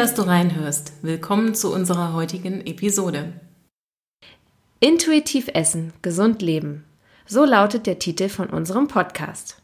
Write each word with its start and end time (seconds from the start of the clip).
Dass 0.00 0.14
du 0.14 0.22
reinhörst. 0.22 0.94
Willkommen 1.02 1.54
zu 1.54 1.74
unserer 1.74 2.14
heutigen 2.14 2.64
Episode. 2.64 3.34
Intuitiv 4.80 5.50
essen, 5.52 5.92
gesund 6.00 6.40
leben. 6.40 6.86
So 7.26 7.44
lautet 7.44 7.86
der 7.86 7.98
Titel 7.98 8.30
von 8.30 8.48
unserem 8.48 8.88
Podcast. 8.88 9.60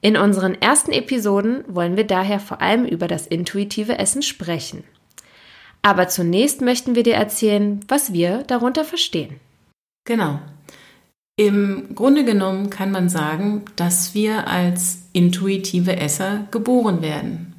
In 0.00 0.16
unseren 0.16 0.54
ersten 0.54 0.92
Episoden 0.92 1.62
wollen 1.68 1.98
wir 1.98 2.06
daher 2.06 2.40
vor 2.40 2.62
allem 2.62 2.86
über 2.86 3.06
das 3.06 3.26
intuitive 3.26 3.98
Essen 3.98 4.22
sprechen. 4.22 4.82
Aber 5.82 6.08
zunächst 6.08 6.62
möchten 6.62 6.94
wir 6.94 7.02
dir 7.02 7.16
erzählen, 7.16 7.80
was 7.86 8.14
wir 8.14 8.44
darunter 8.44 8.82
verstehen. 8.82 9.40
Genau. 10.06 10.40
Im 11.38 11.94
Grunde 11.94 12.24
genommen 12.24 12.70
kann 12.70 12.90
man 12.90 13.10
sagen, 13.10 13.66
dass 13.76 14.14
wir 14.14 14.48
als 14.48 15.02
intuitive 15.12 15.98
Esser 15.98 16.46
geboren 16.50 17.02
werden. 17.02 17.52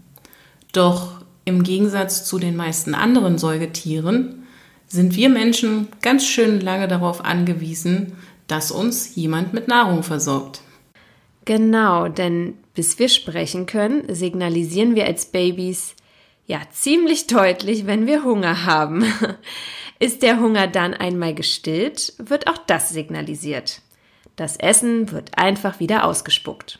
Doch 0.74 1.17
im 1.48 1.64
Gegensatz 1.64 2.26
zu 2.26 2.40
den 2.40 2.58
meisten 2.58 2.94
anderen 2.94 3.38
Säugetieren 3.38 4.44
sind 4.86 5.16
wir 5.16 5.30
Menschen 5.30 5.88
ganz 6.02 6.26
schön 6.26 6.60
lange 6.60 6.90
darauf 6.90 7.24
angewiesen, 7.24 8.18
dass 8.48 8.70
uns 8.70 9.16
jemand 9.16 9.54
mit 9.54 9.70
Nahrung 9.70 10.04
versorgt. 10.04 10.62
Genau, 11.46 12.10
denn 12.10 12.56
bis 12.74 13.00
wir 13.00 13.08
sprechen 13.08 13.66
können, 13.66 14.14
signalisieren 14.14 14.96
wir 14.96 15.06
als 15.06 15.28
Babys 15.28 15.96
ja 16.48 16.60
ziemlich 16.72 17.28
deutlich, 17.28 17.86
wenn 17.86 18.08
wir 18.08 18.26
Hunger 18.26 18.66
haben. 18.66 19.06
Ist 20.00 20.24
der 20.24 20.42
Hunger 20.42 20.68
dann 20.68 20.94
einmal 20.94 21.34
gestillt, 21.34 22.14
wird 22.18 22.48
auch 22.48 22.58
das 22.68 22.90
signalisiert. 22.90 23.82
Das 24.36 24.58
Essen 24.58 25.12
wird 25.12 25.38
einfach 25.38 25.80
wieder 25.80 26.04
ausgespuckt. 26.04 26.80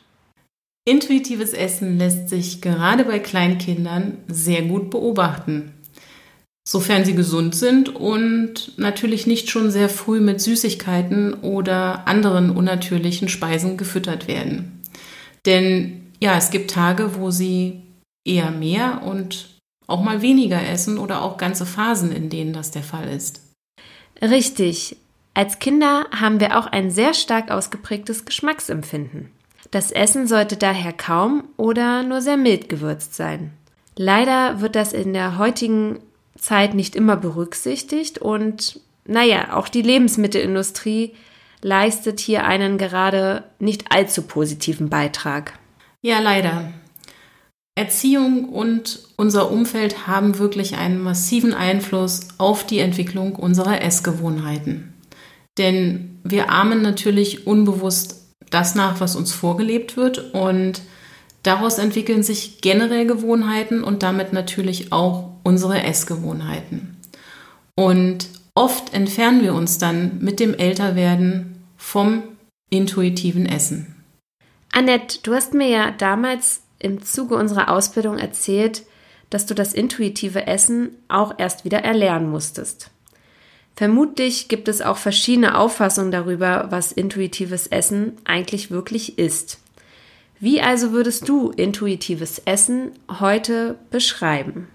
Intuitives 0.88 1.52
Essen 1.52 1.98
lässt 1.98 2.30
sich 2.30 2.62
gerade 2.62 3.04
bei 3.04 3.18
Kleinkindern 3.18 4.16
sehr 4.26 4.62
gut 4.62 4.88
beobachten. 4.90 5.74
Sofern 6.66 7.04
sie 7.04 7.14
gesund 7.14 7.54
sind 7.54 7.94
und 7.94 8.78
natürlich 8.78 9.26
nicht 9.26 9.50
schon 9.50 9.70
sehr 9.70 9.88
früh 9.88 10.20
mit 10.20 10.40
Süßigkeiten 10.40 11.34
oder 11.34 12.06
anderen 12.08 12.50
unnatürlichen 12.50 13.28
Speisen 13.28 13.76
gefüttert 13.76 14.28
werden. 14.28 14.82
Denn 15.46 16.06
ja, 16.20 16.36
es 16.36 16.50
gibt 16.50 16.70
Tage, 16.70 17.16
wo 17.16 17.30
sie 17.30 17.82
eher 18.26 18.50
mehr 18.50 19.02
und 19.02 19.58
auch 19.86 20.02
mal 20.02 20.22
weniger 20.22 20.66
essen 20.66 20.98
oder 20.98 21.22
auch 21.22 21.36
ganze 21.36 21.66
Phasen, 21.66 22.12
in 22.12 22.30
denen 22.30 22.52
das 22.52 22.70
der 22.70 22.82
Fall 22.82 23.08
ist. 23.08 23.42
Richtig. 24.22 24.96
Als 25.34 25.58
Kinder 25.58 26.06
haben 26.10 26.40
wir 26.40 26.58
auch 26.58 26.66
ein 26.66 26.90
sehr 26.90 27.14
stark 27.14 27.50
ausgeprägtes 27.50 28.24
Geschmacksempfinden. 28.24 29.30
Das 29.70 29.90
Essen 29.90 30.26
sollte 30.26 30.56
daher 30.56 30.92
kaum 30.92 31.44
oder 31.56 32.02
nur 32.02 32.22
sehr 32.22 32.36
mild 32.36 32.68
gewürzt 32.68 33.14
sein. 33.14 33.52
Leider 33.96 34.60
wird 34.60 34.76
das 34.76 34.92
in 34.92 35.12
der 35.12 35.38
heutigen 35.38 35.98
Zeit 36.38 36.74
nicht 36.74 36.96
immer 36.96 37.16
berücksichtigt 37.16 38.18
und 38.18 38.80
naja, 39.04 39.56
auch 39.56 39.68
die 39.68 39.82
Lebensmittelindustrie 39.82 41.14
leistet 41.62 42.20
hier 42.20 42.44
einen 42.44 42.78
gerade 42.78 43.44
nicht 43.58 43.90
allzu 43.90 44.22
positiven 44.22 44.88
Beitrag. 44.88 45.58
Ja, 46.02 46.20
leider. 46.20 46.72
Erziehung 47.74 48.48
und 48.48 49.00
unser 49.16 49.50
Umfeld 49.50 50.06
haben 50.06 50.38
wirklich 50.38 50.76
einen 50.76 51.00
massiven 51.00 51.54
Einfluss 51.54 52.28
auf 52.38 52.64
die 52.66 52.80
Entwicklung 52.80 53.36
unserer 53.36 53.82
Essgewohnheiten. 53.82 54.94
Denn 55.58 56.20
wir 56.22 56.50
ahmen 56.50 56.82
natürlich 56.82 57.46
unbewusst 57.46 58.17
das 58.50 58.74
nach, 58.74 59.00
was 59.00 59.16
uns 59.16 59.32
vorgelebt 59.32 59.96
wird. 59.96 60.34
Und 60.34 60.82
daraus 61.42 61.78
entwickeln 61.78 62.22
sich 62.22 62.60
generell 62.60 63.06
Gewohnheiten 63.06 63.84
und 63.84 64.02
damit 64.02 64.32
natürlich 64.32 64.92
auch 64.92 65.30
unsere 65.44 65.82
Essgewohnheiten. 65.82 66.96
Und 67.74 68.28
oft 68.54 68.92
entfernen 68.92 69.42
wir 69.42 69.54
uns 69.54 69.78
dann 69.78 70.18
mit 70.20 70.40
dem 70.40 70.54
Älterwerden 70.54 71.62
vom 71.76 72.22
intuitiven 72.70 73.46
Essen. 73.46 73.94
Annette, 74.72 75.20
du 75.22 75.34
hast 75.34 75.54
mir 75.54 75.68
ja 75.68 75.90
damals 75.92 76.62
im 76.78 77.02
Zuge 77.02 77.36
unserer 77.36 77.70
Ausbildung 77.70 78.18
erzählt, 78.18 78.82
dass 79.30 79.46
du 79.46 79.54
das 79.54 79.74
intuitive 79.74 80.46
Essen 80.46 80.90
auch 81.08 81.34
erst 81.38 81.64
wieder 81.64 81.78
erlernen 81.78 82.30
musstest. 82.30 82.90
Vermutlich 83.78 84.48
gibt 84.48 84.66
es 84.66 84.82
auch 84.82 84.96
verschiedene 84.96 85.56
Auffassungen 85.56 86.10
darüber, 86.10 86.66
was 86.70 86.90
intuitives 86.90 87.68
Essen 87.68 88.14
eigentlich 88.24 88.72
wirklich 88.72 89.20
ist. 89.20 89.60
Wie 90.40 90.60
also 90.60 90.90
würdest 90.90 91.28
du 91.28 91.50
intuitives 91.50 92.42
Essen 92.44 92.90
heute 93.20 93.76
beschreiben? 93.92 94.66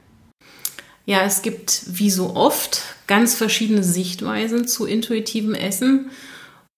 Ja, 1.05 1.25
es 1.25 1.41
gibt 1.41 1.83
wie 1.87 2.09
so 2.09 2.37
oft 2.37 2.81
ganz 3.05 3.35
verschiedene 3.35 3.83
Sichtweisen 3.83 4.69
zu 4.69 4.85
intuitivem 4.85 5.53
Essen 5.53 6.09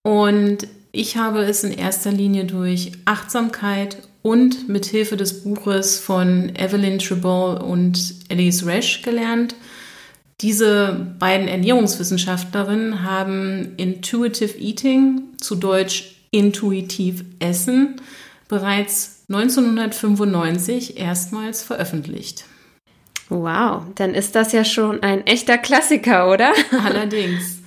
und 0.01 0.67
ich 0.91 1.17
habe 1.17 1.43
es 1.43 1.63
in 1.63 1.73
erster 1.73 2.11
Linie 2.11 2.45
durch 2.45 2.93
Achtsamkeit 3.05 3.97
und 4.23 4.67
mit 4.67 4.87
Hilfe 4.87 5.15
des 5.15 5.43
Buches 5.43 5.99
von 5.99 6.51
Evelyn 6.55 6.97
Treball 6.97 7.61
und 7.61 8.15
Elise 8.29 8.65
Resch 8.65 9.03
gelernt. 9.03 9.53
Diese 10.45 11.07
beiden 11.17 11.47
Ernährungswissenschaftlerinnen 11.47 13.01
haben 13.01 13.73
Intuitive 13.77 14.55
Eating, 14.59 15.23
zu 15.41 15.55
Deutsch 15.55 16.17
intuitiv 16.29 17.25
Essen, 17.39 17.99
bereits 18.47 19.23
1995 19.27 20.99
erstmals 20.99 21.63
veröffentlicht. 21.63 22.45
Wow, 23.29 23.85
dann 23.95 24.13
ist 24.13 24.35
das 24.35 24.51
ja 24.51 24.63
schon 24.63 25.01
ein 25.01 25.25
echter 25.25 25.57
Klassiker, 25.57 26.31
oder? 26.31 26.53
Allerdings. 26.85 27.61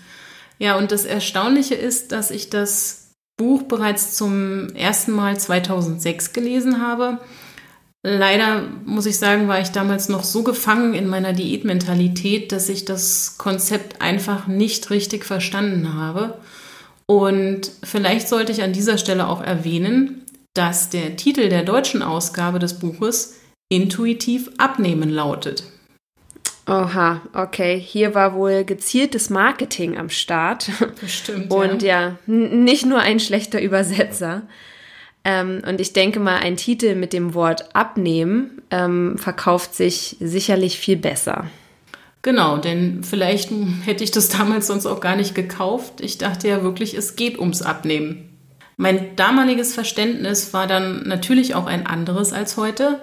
Ja, 0.61 0.79
und 0.79 0.93
das 0.93 1.05
Erstaunliche 1.05 1.75
ist, 1.75 2.13
dass 2.13 2.31
ich 2.31 2.49
das 2.49 3.11
Buch 3.37 3.65
bereits 3.65 4.15
zum 4.15 4.69
ersten 4.77 5.11
Mal 5.11 5.37
2006 5.37 6.33
gelesen 6.33 6.81
habe 6.81 7.19
Leider 8.03 8.63
muss 8.85 9.07
ich 9.07 9.19
sagen, 9.19 9.49
war 9.49 9.61
ich 9.61 9.71
damals 9.71 10.09
noch 10.09 10.23
so 10.23 10.43
gefangen 10.45 10.95
in 10.95 11.09
meiner 11.09 11.33
Diätmentalität, 11.33 12.53
dass 12.53 12.69
ich 12.69 12.85
das 12.85 13.39
Konzept 13.39 14.01
einfach 14.01 14.47
nicht 14.47 14.91
richtig 14.91 15.25
verstanden 15.25 15.95
habe. 15.95 16.39
Und 17.07 17.73
vielleicht 17.83 18.29
sollte 18.29 18.53
ich 18.53 18.63
an 18.63 18.73
dieser 18.73 18.99
Stelle 18.99 19.27
auch 19.27 19.43
erwähnen, 19.43 20.25
dass 20.55 20.91
der 20.91 21.17
Titel 21.17 21.49
der 21.49 21.65
deutschen 21.65 22.03
Ausgabe 22.03 22.59
des 22.59 22.79
Buches 22.79 23.37
Intuitiv 23.71 24.51
abnehmen 24.57 25.11
lautet. 25.11 25.65
Oha, 26.67 27.21
okay. 27.35 27.79
Hier 27.79 28.15
war 28.15 28.35
wohl 28.35 28.65
gezieltes 28.65 29.31
Marketing 29.31 29.99
am 29.99 30.09
Start. 30.09 30.71
Bestimmt. 31.01 31.51
Und 31.51 31.83
ja, 31.83 32.01
ja 32.01 32.17
nicht 32.27 32.87
nur 32.87 33.01
ein 33.01 33.21
schlechter 33.21 33.61
Übersetzer. 33.61 34.43
Ähm, 35.29 35.61
und 35.69 35.79
ich 35.79 35.93
denke 35.93 36.21
mal, 36.21 36.39
ein 36.39 36.57
Titel 36.57 36.95
mit 36.95 37.13
dem 37.13 37.35
Wort 37.35 37.75
abnehmen 37.77 38.63
ähm, 38.71 39.19
verkauft 39.19 39.75
sich 39.75 40.17
sicherlich 40.21 40.79
viel 40.79 40.97
besser. 40.97 41.45
Genau, 42.23 42.57
denn 42.57 43.05
vielleicht 43.05 43.51
hätte 43.85 44.05
ich 44.05 44.11
das 44.11 44.31
damals 44.31 44.69
sonst 44.69 44.87
auch 44.87 45.01
gar 45.01 45.17
nicht 45.17 45.35
gekauft. 45.35 46.01
Ich 46.01 46.17
dachte 46.17 46.49
ja 46.49 46.63
wirklich, 46.63 46.95
es 46.95 47.15
geht 47.15 47.39
ums 47.39 47.61
Abnehmen. 47.61 48.31
Mein 48.79 49.17
damaliges 49.17 49.75
Verständnis 49.75 50.55
war 50.55 50.67
dann 50.67 51.03
natürlich 51.07 51.55
auch 51.55 51.67
ein 51.67 51.87
anderes 51.87 52.33
als 52.33 52.57
heute. 52.57 53.03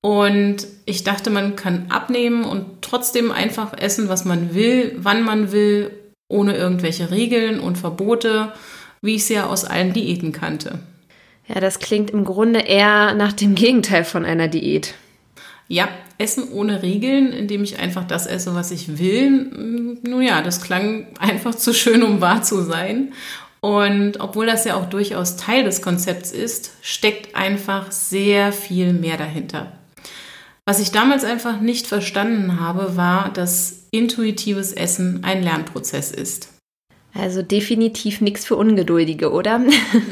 Und 0.00 0.66
ich 0.86 1.04
dachte, 1.04 1.28
man 1.28 1.54
kann 1.54 1.90
abnehmen 1.90 2.44
und 2.44 2.80
trotzdem 2.80 3.30
einfach 3.30 3.76
essen, 3.76 4.08
was 4.08 4.24
man 4.24 4.54
will, 4.54 4.96
wann 4.96 5.22
man 5.22 5.52
will, 5.52 5.90
ohne 6.28 6.56
irgendwelche 6.56 7.10
Regeln 7.10 7.60
und 7.60 7.76
Verbote, 7.76 8.54
wie 9.02 9.16
ich 9.16 9.22
es 9.22 9.28
ja 9.28 9.46
aus 9.46 9.66
allen 9.66 9.92
Diäten 9.92 10.32
kannte. 10.32 10.78
Ja, 11.48 11.60
das 11.60 11.78
klingt 11.78 12.10
im 12.10 12.24
Grunde 12.24 12.60
eher 12.60 13.14
nach 13.14 13.32
dem 13.32 13.54
Gegenteil 13.54 14.04
von 14.04 14.24
einer 14.24 14.48
Diät. 14.48 14.94
Ja, 15.66 15.88
Essen 16.18 16.50
ohne 16.52 16.82
Regeln, 16.82 17.32
indem 17.32 17.62
ich 17.62 17.78
einfach 17.78 18.04
das 18.04 18.26
esse, 18.26 18.54
was 18.54 18.70
ich 18.70 18.98
will. 18.98 19.98
Nun 20.02 20.22
ja, 20.22 20.42
das 20.42 20.60
klang 20.60 21.06
einfach 21.18 21.54
zu 21.54 21.72
schön, 21.72 22.02
um 22.02 22.20
wahr 22.20 22.42
zu 22.42 22.62
sein. 22.62 23.12
Und 23.60 24.20
obwohl 24.20 24.46
das 24.46 24.64
ja 24.64 24.76
auch 24.76 24.86
durchaus 24.86 25.36
Teil 25.36 25.64
des 25.64 25.82
Konzepts 25.82 26.30
ist, 26.30 26.72
steckt 26.80 27.34
einfach 27.34 27.90
sehr 27.90 28.52
viel 28.52 28.92
mehr 28.92 29.16
dahinter. 29.16 29.72
Was 30.64 30.80
ich 30.80 30.92
damals 30.92 31.24
einfach 31.24 31.60
nicht 31.60 31.86
verstanden 31.86 32.60
habe, 32.60 32.96
war, 32.96 33.32
dass 33.32 33.86
intuitives 33.90 34.72
Essen 34.72 35.24
ein 35.24 35.42
Lernprozess 35.42 36.12
ist. 36.12 36.50
Also 37.14 37.42
definitiv 37.42 38.20
nichts 38.20 38.44
für 38.44 38.56
Ungeduldige, 38.56 39.32
oder? 39.32 39.60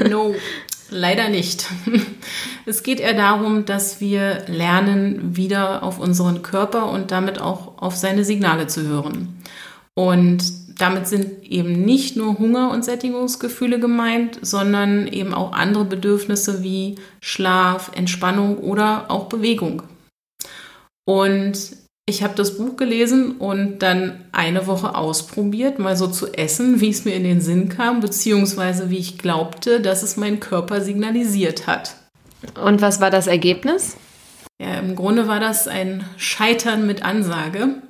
No, 0.08 0.34
leider 0.90 1.28
nicht. 1.28 1.66
Es 2.68 2.82
geht 2.82 2.98
eher 2.98 3.14
darum, 3.14 3.64
dass 3.64 4.00
wir 4.00 4.44
lernen, 4.48 5.36
wieder 5.36 5.84
auf 5.84 6.00
unseren 6.00 6.42
Körper 6.42 6.90
und 6.90 7.12
damit 7.12 7.40
auch 7.40 7.80
auf 7.80 7.94
seine 7.94 8.24
Signale 8.24 8.66
zu 8.66 8.82
hören. 8.82 9.40
Und 9.94 10.42
damit 10.80 11.06
sind 11.06 11.44
eben 11.44 11.84
nicht 11.84 12.16
nur 12.16 12.38
Hunger 12.38 12.72
und 12.72 12.84
Sättigungsgefühle 12.84 13.78
gemeint, 13.78 14.40
sondern 14.42 15.06
eben 15.06 15.32
auch 15.32 15.52
andere 15.52 15.84
Bedürfnisse 15.84 16.64
wie 16.64 16.96
Schlaf, 17.20 17.92
Entspannung 17.94 18.58
oder 18.58 19.10
auch 19.12 19.28
Bewegung. 19.28 19.84
Und 21.04 21.76
ich 22.08 22.22
habe 22.22 22.36
das 22.36 22.56
Buch 22.56 22.76
gelesen 22.76 23.32
und 23.32 23.80
dann 23.80 24.24
eine 24.30 24.68
Woche 24.68 24.94
ausprobiert, 24.94 25.80
mal 25.80 25.96
so 25.96 26.06
zu 26.06 26.32
essen, 26.32 26.80
wie 26.80 26.90
es 26.90 27.04
mir 27.04 27.16
in 27.16 27.24
den 27.24 27.40
Sinn 27.40 27.68
kam, 27.68 27.98
beziehungsweise 27.98 28.90
wie 28.90 28.98
ich 28.98 29.18
glaubte, 29.18 29.80
dass 29.80 30.04
es 30.04 30.16
mein 30.16 30.38
Körper 30.38 30.80
signalisiert 30.80 31.66
hat. 31.66 31.96
Und 32.62 32.80
was 32.80 33.00
war 33.00 33.10
das 33.10 33.26
Ergebnis? 33.26 33.96
Ja, 34.60 34.78
im 34.78 34.94
Grunde 34.94 35.26
war 35.26 35.40
das 35.40 35.66
ein 35.66 36.04
Scheitern 36.16 36.86
mit 36.86 37.02
Ansage. 37.02 37.82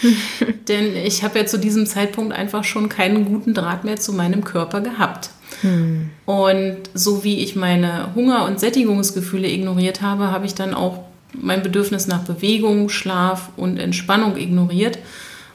Denn 0.68 0.96
ich 0.96 1.22
habe 1.22 1.40
ja 1.40 1.46
zu 1.46 1.58
diesem 1.58 1.84
Zeitpunkt 1.84 2.32
einfach 2.32 2.64
schon 2.64 2.88
keinen 2.88 3.26
guten 3.26 3.52
Draht 3.52 3.84
mehr 3.84 3.96
zu 3.96 4.14
meinem 4.14 4.42
Körper 4.42 4.80
gehabt. 4.80 5.28
Hm. 5.60 6.08
Und 6.24 6.78
so 6.94 7.24
wie 7.24 7.40
ich 7.40 7.56
meine 7.56 8.14
Hunger- 8.14 8.46
und 8.46 8.58
Sättigungsgefühle 8.58 9.48
ignoriert 9.48 10.00
habe, 10.00 10.30
habe 10.30 10.46
ich 10.46 10.54
dann 10.54 10.72
auch 10.72 11.04
mein 11.40 11.62
Bedürfnis 11.62 12.06
nach 12.06 12.24
Bewegung, 12.24 12.88
Schlaf 12.88 13.50
und 13.56 13.78
Entspannung 13.78 14.36
ignoriert. 14.36 14.98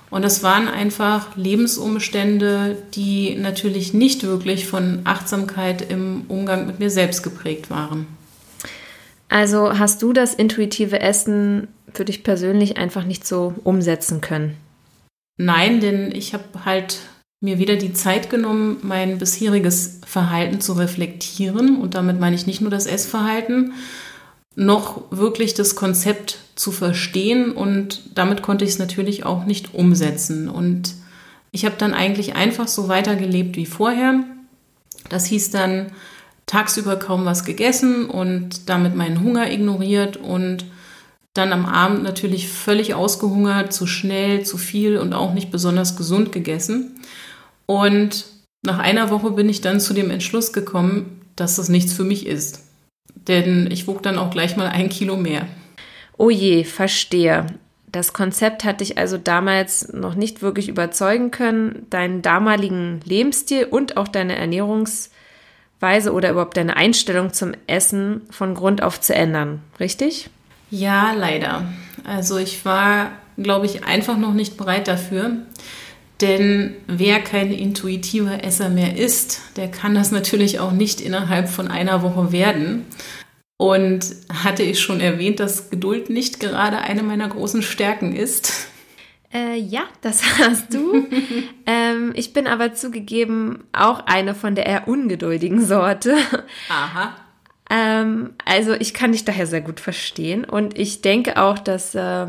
Und 0.10 0.24
das 0.24 0.42
waren 0.42 0.68
einfach 0.68 1.36
Lebensumstände, 1.36 2.78
die 2.96 3.36
natürlich 3.36 3.94
nicht 3.94 4.24
wirklich 4.24 4.66
von 4.68 5.02
Achtsamkeit 5.04 5.90
im 5.90 6.24
Umgang 6.28 6.66
mit 6.66 6.80
mir 6.80 6.90
selbst 6.90 7.22
geprägt 7.22 7.70
waren. 7.70 8.08
Also 9.30 9.78
hast 9.78 10.02
du 10.02 10.12
das 10.12 10.34
intuitive 10.34 11.00
Essen 11.00 11.68
für 11.94 12.06
dich 12.06 12.24
persönlich 12.24 12.78
einfach 12.78 13.06
nicht 13.06 13.28
so 13.28 13.54
umsetzen 13.64 14.22
können? 14.22 14.56
Nein, 15.38 15.80
denn 15.80 16.12
ich 16.12 16.34
habe 16.34 16.44
halt 16.66 16.98
mir 17.42 17.60
wieder 17.60 17.78
die 17.78 17.94
Zeit 17.94 18.30
genommen, 18.30 18.78
mein 18.82 19.18
bisheriges 19.18 20.02
Verhalten 20.06 20.60
zu 20.60 20.74
reflektieren. 20.74 21.78
Und 21.78 21.96
damit 21.96 22.20
meine 22.20 22.36
ich 22.36 22.48
nicht 22.48 22.62
nur 22.62 22.72
das 22.72 22.86
Essverhalten, 22.86 23.74
noch 24.60 25.04
wirklich 25.10 25.54
das 25.54 25.76
Konzept 25.76 26.40
zu 26.56 26.74
verstehen 26.74 27.54
und 27.54 28.02
damit 28.14 28.42
konnte 28.42 28.66
ich 28.66 28.72
es 28.72 28.80
natürlich 28.80 29.26
auch 29.26 29.46
nicht 29.46 29.74
umsetzen. 29.74 30.50
Und 30.50 30.96
ich 31.52 31.64
habe 31.64 31.76
dann 31.78 31.94
eigentlich 31.94 32.36
einfach 32.36 32.68
so 32.68 32.90
weitergelebt 32.90 33.56
wie 33.56 33.66
vorher. 33.66 34.22
Das 35.08 35.26
hieß 35.28 35.52
dann 35.52 35.94
tagsüber 36.46 36.98
kaum 36.98 37.24
was 37.24 37.46
gegessen 37.46 38.10
und 38.10 38.68
damit 38.68 38.96
meinen 38.96 39.24
Hunger 39.24 39.50
ignoriert 39.50 40.18
und 40.18 40.66
dann 41.34 41.54
am 41.54 41.66
Abend 41.66 42.04
natürlich 42.04 42.50
völlig 42.50 42.94
ausgehungert, 42.94 43.72
zu 43.72 43.88
schnell, 43.88 44.44
zu 44.44 44.58
viel 44.58 44.98
und 44.98 45.14
auch 45.14 45.34
nicht 45.34 45.52
besonders 45.52 45.96
gesund 45.96 46.34
gegessen. 46.34 47.00
Und 47.66 48.26
nach 48.62 48.80
einer 48.80 49.10
Woche 49.10 49.32
bin 49.32 49.48
ich 49.48 49.62
dann 49.62 49.80
zu 49.80 49.94
dem 49.94 50.10
Entschluss 50.10 50.52
gekommen, 50.52 51.22
dass 51.38 51.56
das 51.56 51.70
nichts 51.70 51.94
für 51.94 52.04
mich 52.04 52.26
ist 52.28 52.69
denn 53.30 53.70
ich 53.72 53.88
wog 53.88 54.04
dann 54.04 54.18
auch 54.18 54.32
gleich 54.32 54.58
mal 54.58 54.68
ein 54.68 54.90
Kilo 54.90 55.16
mehr. 55.16 55.48
Oh 56.18 56.30
je, 56.30 56.66
verstehe. 56.66 57.46
Das 57.92 58.14
Konzept 58.14 58.66
hat 58.66 58.82
dich 58.82 58.98
also 58.98 59.18
damals 59.18 59.94
noch 59.94 60.16
nicht 60.16 60.42
wirklich 60.42 60.68
überzeugen 60.68 61.32
können, 61.32 61.88
deinen 61.90 62.22
damaligen 62.22 63.00
Lebensstil 63.06 63.66
und 63.66 63.98
auch 63.98 64.08
deine 64.08 64.36
Ernährungsweise 64.36 66.12
oder 66.12 66.32
überhaupt 66.32 66.58
deine 66.58 66.76
Einstellung 66.76 67.34
zum 67.34 67.54
Essen 67.66 68.22
von 68.30 68.54
Grund 68.54 68.84
auf 68.84 69.00
zu 69.00 69.16
ändern, 69.16 69.62
richtig? 69.80 70.30
Ja, 70.70 71.14
leider. 71.14 71.64
Also 72.04 72.38
ich 72.38 72.64
war, 72.66 73.12
glaube 73.38 73.66
ich, 73.66 73.86
einfach 73.86 74.18
noch 74.18 74.34
nicht 74.34 74.58
bereit 74.58 74.88
dafür. 74.88 75.38
Denn 76.22 76.76
wer 76.88 77.22
kein 77.22 77.52
intuitiver 77.52 78.44
Esser 78.44 78.70
mehr 78.70 78.98
ist, 78.98 79.42
der 79.56 79.70
kann 79.70 79.96
das 79.96 80.12
natürlich 80.12 80.60
auch 80.60 80.72
nicht 80.72 81.00
innerhalb 81.00 81.48
von 81.48 81.70
einer 81.70 82.02
Woche 82.02 82.32
werden. 82.32 82.86
Und 83.58 84.16
hatte 84.32 84.64
ich 84.64 84.80
schon 84.80 85.02
erwähnt, 85.02 85.40
dass 85.40 85.70
Geduld 85.70 86.10
nicht 86.10 86.40
gerade 86.40 86.78
eine 86.80 87.04
meiner 87.04 87.28
großen 87.28 87.62
Stärken 87.62 88.16
ist? 88.16 88.70
Äh, 89.34 89.58
ja, 89.58 89.84
das 90.02 90.24
hast 90.40 90.74
du. 90.74 91.08
ähm, 91.66 92.12
ich 92.16 92.34
bin 92.34 92.48
aber 92.48 92.74
zugegeben 92.74 93.64
auch 93.74 94.06
eine 94.06 94.34
von 94.36 94.56
der 94.56 94.66
eher 94.66 94.88
ungeduldigen 94.88 95.64
Sorte. 95.66 96.16
Aha. 96.70 97.16
Ähm, 97.70 98.32
also 98.46 98.74
ich 98.74 98.94
kann 98.94 99.12
dich 99.12 99.26
daher 99.26 99.46
sehr 99.46 99.62
gut 99.62 99.80
verstehen 99.80 100.44
und 100.44 100.78
ich 100.78 101.02
denke 101.02 101.40
auch, 101.42 101.60
dass 101.60 101.94
äh, 101.94 102.28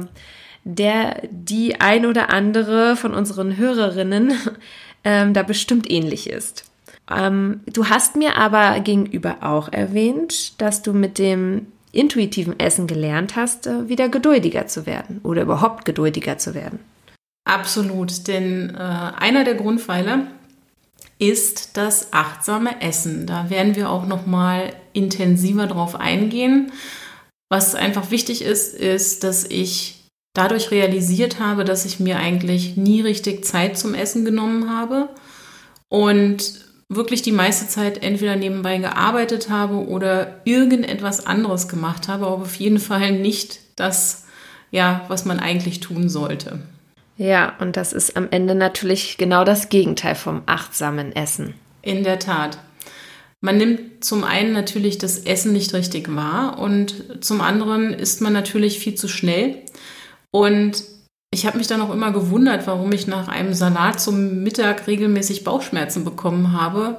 der 0.64 1.22
die 1.30 1.80
ein 1.80 2.06
oder 2.06 2.30
andere 2.30 2.96
von 2.96 3.14
unseren 3.14 3.56
Hörerinnen 3.56 4.32
ähm, 5.04 5.34
da 5.34 5.42
bestimmt 5.42 5.90
ähnlich 5.90 6.28
ist. 6.28 6.64
Ähm, 7.10 7.60
du 7.66 7.88
hast 7.88 8.16
mir 8.16 8.36
aber 8.36 8.80
gegenüber 8.80 9.38
auch 9.40 9.72
erwähnt, 9.72 10.60
dass 10.60 10.82
du 10.82 10.92
mit 10.92 11.18
dem 11.18 11.66
intuitiven 11.92 12.58
Essen 12.60 12.86
gelernt 12.86 13.36
hast, 13.36 13.66
äh, 13.66 13.88
wieder 13.88 14.08
geduldiger 14.08 14.66
zu 14.66 14.86
werden 14.86 15.20
oder 15.24 15.42
überhaupt 15.42 15.84
geduldiger 15.84 16.38
zu 16.38 16.54
werden. 16.54 16.78
Absolut, 17.44 18.28
denn 18.28 18.74
äh, 18.76 18.78
einer 18.78 19.44
der 19.44 19.54
Grundpfeiler 19.54 20.28
ist 21.18 21.76
das 21.76 22.12
achtsame 22.12 22.80
Essen. 22.80 23.26
Da 23.26 23.50
werden 23.50 23.74
wir 23.74 23.90
auch 23.90 24.06
noch 24.06 24.26
mal 24.26 24.72
intensiver 24.92 25.66
drauf 25.66 25.96
eingehen. 25.96 26.72
Was 27.50 27.74
einfach 27.74 28.10
wichtig 28.10 28.42
ist, 28.42 28.74
ist, 28.74 29.24
dass 29.24 29.44
ich 29.44 29.99
dadurch 30.32 30.70
realisiert 30.70 31.40
habe, 31.40 31.64
dass 31.64 31.84
ich 31.84 32.00
mir 32.00 32.18
eigentlich 32.18 32.76
nie 32.76 33.00
richtig 33.00 33.44
Zeit 33.44 33.76
zum 33.78 33.94
Essen 33.94 34.24
genommen 34.24 34.70
habe 34.70 35.08
und 35.88 36.64
wirklich 36.88 37.22
die 37.22 37.32
meiste 37.32 37.68
Zeit 37.68 38.02
entweder 38.02 38.36
nebenbei 38.36 38.78
gearbeitet 38.78 39.48
habe 39.48 39.86
oder 39.86 40.40
irgendetwas 40.44 41.24
anderes 41.24 41.68
gemacht 41.68 42.08
habe, 42.08 42.26
aber 42.26 42.42
auf 42.42 42.56
jeden 42.56 42.80
Fall 42.80 43.12
nicht 43.12 43.60
das, 43.76 44.24
ja, 44.70 45.04
was 45.08 45.24
man 45.24 45.38
eigentlich 45.38 45.80
tun 45.80 46.08
sollte. 46.08 46.60
Ja, 47.16 47.54
und 47.60 47.76
das 47.76 47.92
ist 47.92 48.16
am 48.16 48.28
Ende 48.30 48.54
natürlich 48.54 49.18
genau 49.18 49.44
das 49.44 49.68
Gegenteil 49.68 50.14
vom 50.14 50.42
achtsamen 50.46 51.14
Essen. 51.14 51.54
In 51.82 52.02
der 52.02 52.18
Tat. 52.18 52.58
Man 53.42 53.56
nimmt 53.56 54.04
zum 54.04 54.24
einen 54.24 54.52
natürlich 54.52 54.98
das 54.98 55.18
Essen 55.18 55.52
nicht 55.52 55.72
richtig 55.72 56.14
wahr 56.14 56.58
und 56.58 57.24
zum 57.24 57.40
anderen 57.40 57.92
isst 57.92 58.20
man 58.20 58.32
natürlich 58.32 58.78
viel 58.78 58.94
zu 58.94 59.08
schnell. 59.08 59.58
Und 60.32 60.84
ich 61.32 61.46
habe 61.46 61.58
mich 61.58 61.66
dann 61.66 61.80
auch 61.80 61.92
immer 61.92 62.12
gewundert, 62.12 62.66
warum 62.66 62.92
ich 62.92 63.06
nach 63.06 63.28
einem 63.28 63.54
Salat 63.54 64.00
zum 64.00 64.42
Mittag 64.42 64.86
regelmäßig 64.86 65.44
Bauchschmerzen 65.44 66.04
bekommen 66.04 66.52
habe. 66.52 66.98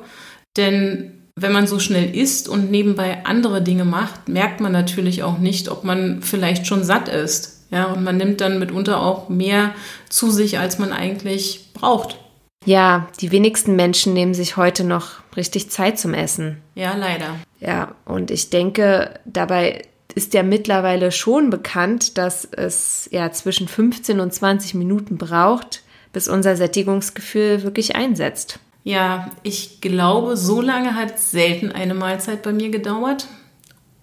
Denn 0.57 1.27
wenn 1.35 1.51
man 1.51 1.67
so 1.67 1.79
schnell 1.79 2.15
isst 2.15 2.47
und 2.47 2.71
nebenbei 2.71 3.25
andere 3.25 3.61
Dinge 3.61 3.85
macht, 3.85 4.29
merkt 4.29 4.61
man 4.61 4.71
natürlich 4.71 5.23
auch 5.23 5.37
nicht, 5.37 5.69
ob 5.69 5.83
man 5.83 6.21
vielleicht 6.21 6.67
schon 6.67 6.83
satt 6.83 7.09
ist. 7.09 7.67
Ja, 7.71 7.85
und 7.85 8.03
man 8.03 8.17
nimmt 8.17 8.41
dann 8.41 8.59
mitunter 8.59 9.01
auch 9.01 9.29
mehr 9.29 9.73
zu 10.09 10.29
sich, 10.29 10.59
als 10.59 10.77
man 10.77 10.91
eigentlich 10.91 11.71
braucht. 11.73 12.17
Ja, 12.65 13.07
die 13.21 13.31
wenigsten 13.31 13.75
Menschen 13.75 14.13
nehmen 14.13 14.33
sich 14.33 14.57
heute 14.57 14.83
noch 14.83 15.21
richtig 15.35 15.71
Zeit 15.71 15.97
zum 15.97 16.13
Essen. 16.13 16.57
Ja, 16.75 16.95
leider. 16.95 17.37
Ja, 17.59 17.95
und 18.05 18.29
ich 18.29 18.49
denke, 18.49 19.19
dabei 19.25 19.83
ist 20.13 20.33
ja 20.33 20.43
mittlerweile 20.43 21.11
schon 21.11 21.49
bekannt, 21.49 22.17
dass 22.17 22.45
es 22.45 23.07
ja 23.11 23.31
zwischen 23.31 23.67
15 23.67 24.19
und 24.19 24.33
20 24.33 24.73
Minuten 24.73 25.17
braucht, 25.17 25.83
bis 26.13 26.27
unser 26.27 26.55
Sättigungsgefühl 26.55 27.63
wirklich 27.63 27.95
einsetzt. 27.95 28.59
Ja, 28.83 29.29
ich 29.43 29.81
glaube, 29.81 30.37
so 30.37 30.61
lange 30.61 30.95
hat 30.95 31.19
selten 31.19 31.71
eine 31.71 31.93
Mahlzeit 31.93 32.41
bei 32.41 32.51
mir 32.51 32.69
gedauert. 32.69 33.27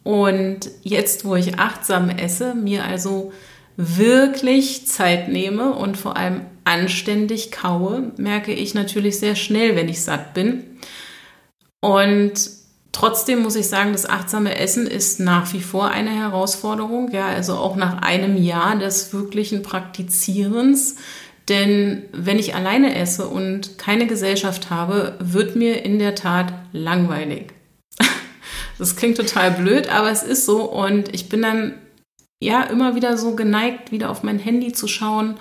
Und 0.04 0.70
jetzt, 0.82 1.24
wo 1.24 1.34
ich 1.34 1.58
achtsam 1.58 2.08
esse, 2.10 2.54
mir 2.54 2.84
also 2.84 3.32
wirklich 3.76 4.86
Zeit 4.86 5.28
nehme 5.28 5.72
und 5.72 5.96
vor 5.96 6.16
allem 6.16 6.42
anständig 6.64 7.50
kaue, 7.50 8.12
merke 8.16 8.52
ich 8.52 8.74
natürlich 8.74 9.18
sehr 9.18 9.36
schnell, 9.36 9.76
wenn 9.76 9.88
ich 9.88 10.02
satt 10.02 10.34
bin. 10.34 10.64
Und 11.80 12.57
Trotzdem 12.92 13.42
muss 13.42 13.57
ich 13.57 13.68
sagen, 13.68 13.92
das 13.92 14.09
achtsame 14.09 14.59
Essen 14.59 14.87
ist 14.87 15.21
nach 15.21 15.52
wie 15.52 15.61
vor 15.61 15.90
eine 15.90 16.11
Herausforderung. 16.11 17.11
Ja, 17.12 17.26
also 17.26 17.54
auch 17.54 17.76
nach 17.76 18.02
einem 18.02 18.37
Jahr 18.37 18.76
des 18.76 19.12
wirklichen 19.12 19.62
Praktizierens. 19.62 20.97
Denn 21.49 22.04
wenn 22.12 22.38
ich 22.38 22.54
alleine 22.54 22.95
esse 22.95 23.26
und 23.26 23.78
keine 23.78 24.07
Gesellschaft 24.07 24.71
habe, 24.71 25.16
wird 25.21 25.57
mir 25.57 25.85
in 25.85 25.99
der 25.99 26.14
Tat 26.14 26.52
langweilig. 26.73 27.52
Das 28.78 28.95
klingt 28.95 29.16
total 29.16 29.50
blöd, 29.50 29.92
aber 29.92 30.09
es 30.09 30.23
ist 30.23 30.47
so. 30.47 30.62
Und 30.62 31.12
ich 31.12 31.28
bin 31.28 31.42
dann 31.42 31.75
ja 32.38 32.62
immer 32.62 32.95
wieder 32.95 33.16
so 33.16 33.35
geneigt, 33.35 33.90
wieder 33.90 34.09
auf 34.09 34.23
mein 34.23 34.38
Handy 34.38 34.73
zu 34.73 34.87
schauen 34.87 35.37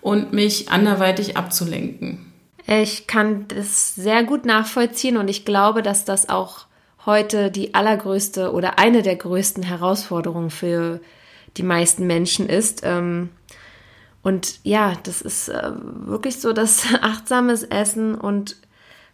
und 0.00 0.32
mich 0.32 0.70
anderweitig 0.70 1.36
abzulenken. 1.36 2.32
Ich 2.66 3.06
kann 3.06 3.46
das 3.46 3.94
sehr 3.94 4.24
gut 4.24 4.44
nachvollziehen 4.44 5.16
und 5.18 5.28
ich 5.28 5.44
glaube, 5.44 5.82
dass 5.82 6.04
das 6.04 6.28
auch 6.28 6.66
heute 7.06 7.50
die 7.50 7.74
allergrößte 7.74 8.52
oder 8.52 8.78
eine 8.78 9.02
der 9.02 9.16
größten 9.16 9.62
Herausforderungen 9.62 10.50
für 10.50 11.00
die 11.56 11.62
meisten 11.62 12.06
Menschen 12.06 12.48
ist. 12.48 12.82
Ähm, 12.84 13.30
und 14.22 14.60
ja, 14.64 14.94
das 15.02 15.22
ist 15.22 15.48
äh, 15.48 15.70
wirklich 15.82 16.40
so, 16.40 16.52
dass 16.52 16.84
achtsames 17.00 17.62
Essen 17.62 18.14
und 18.14 18.56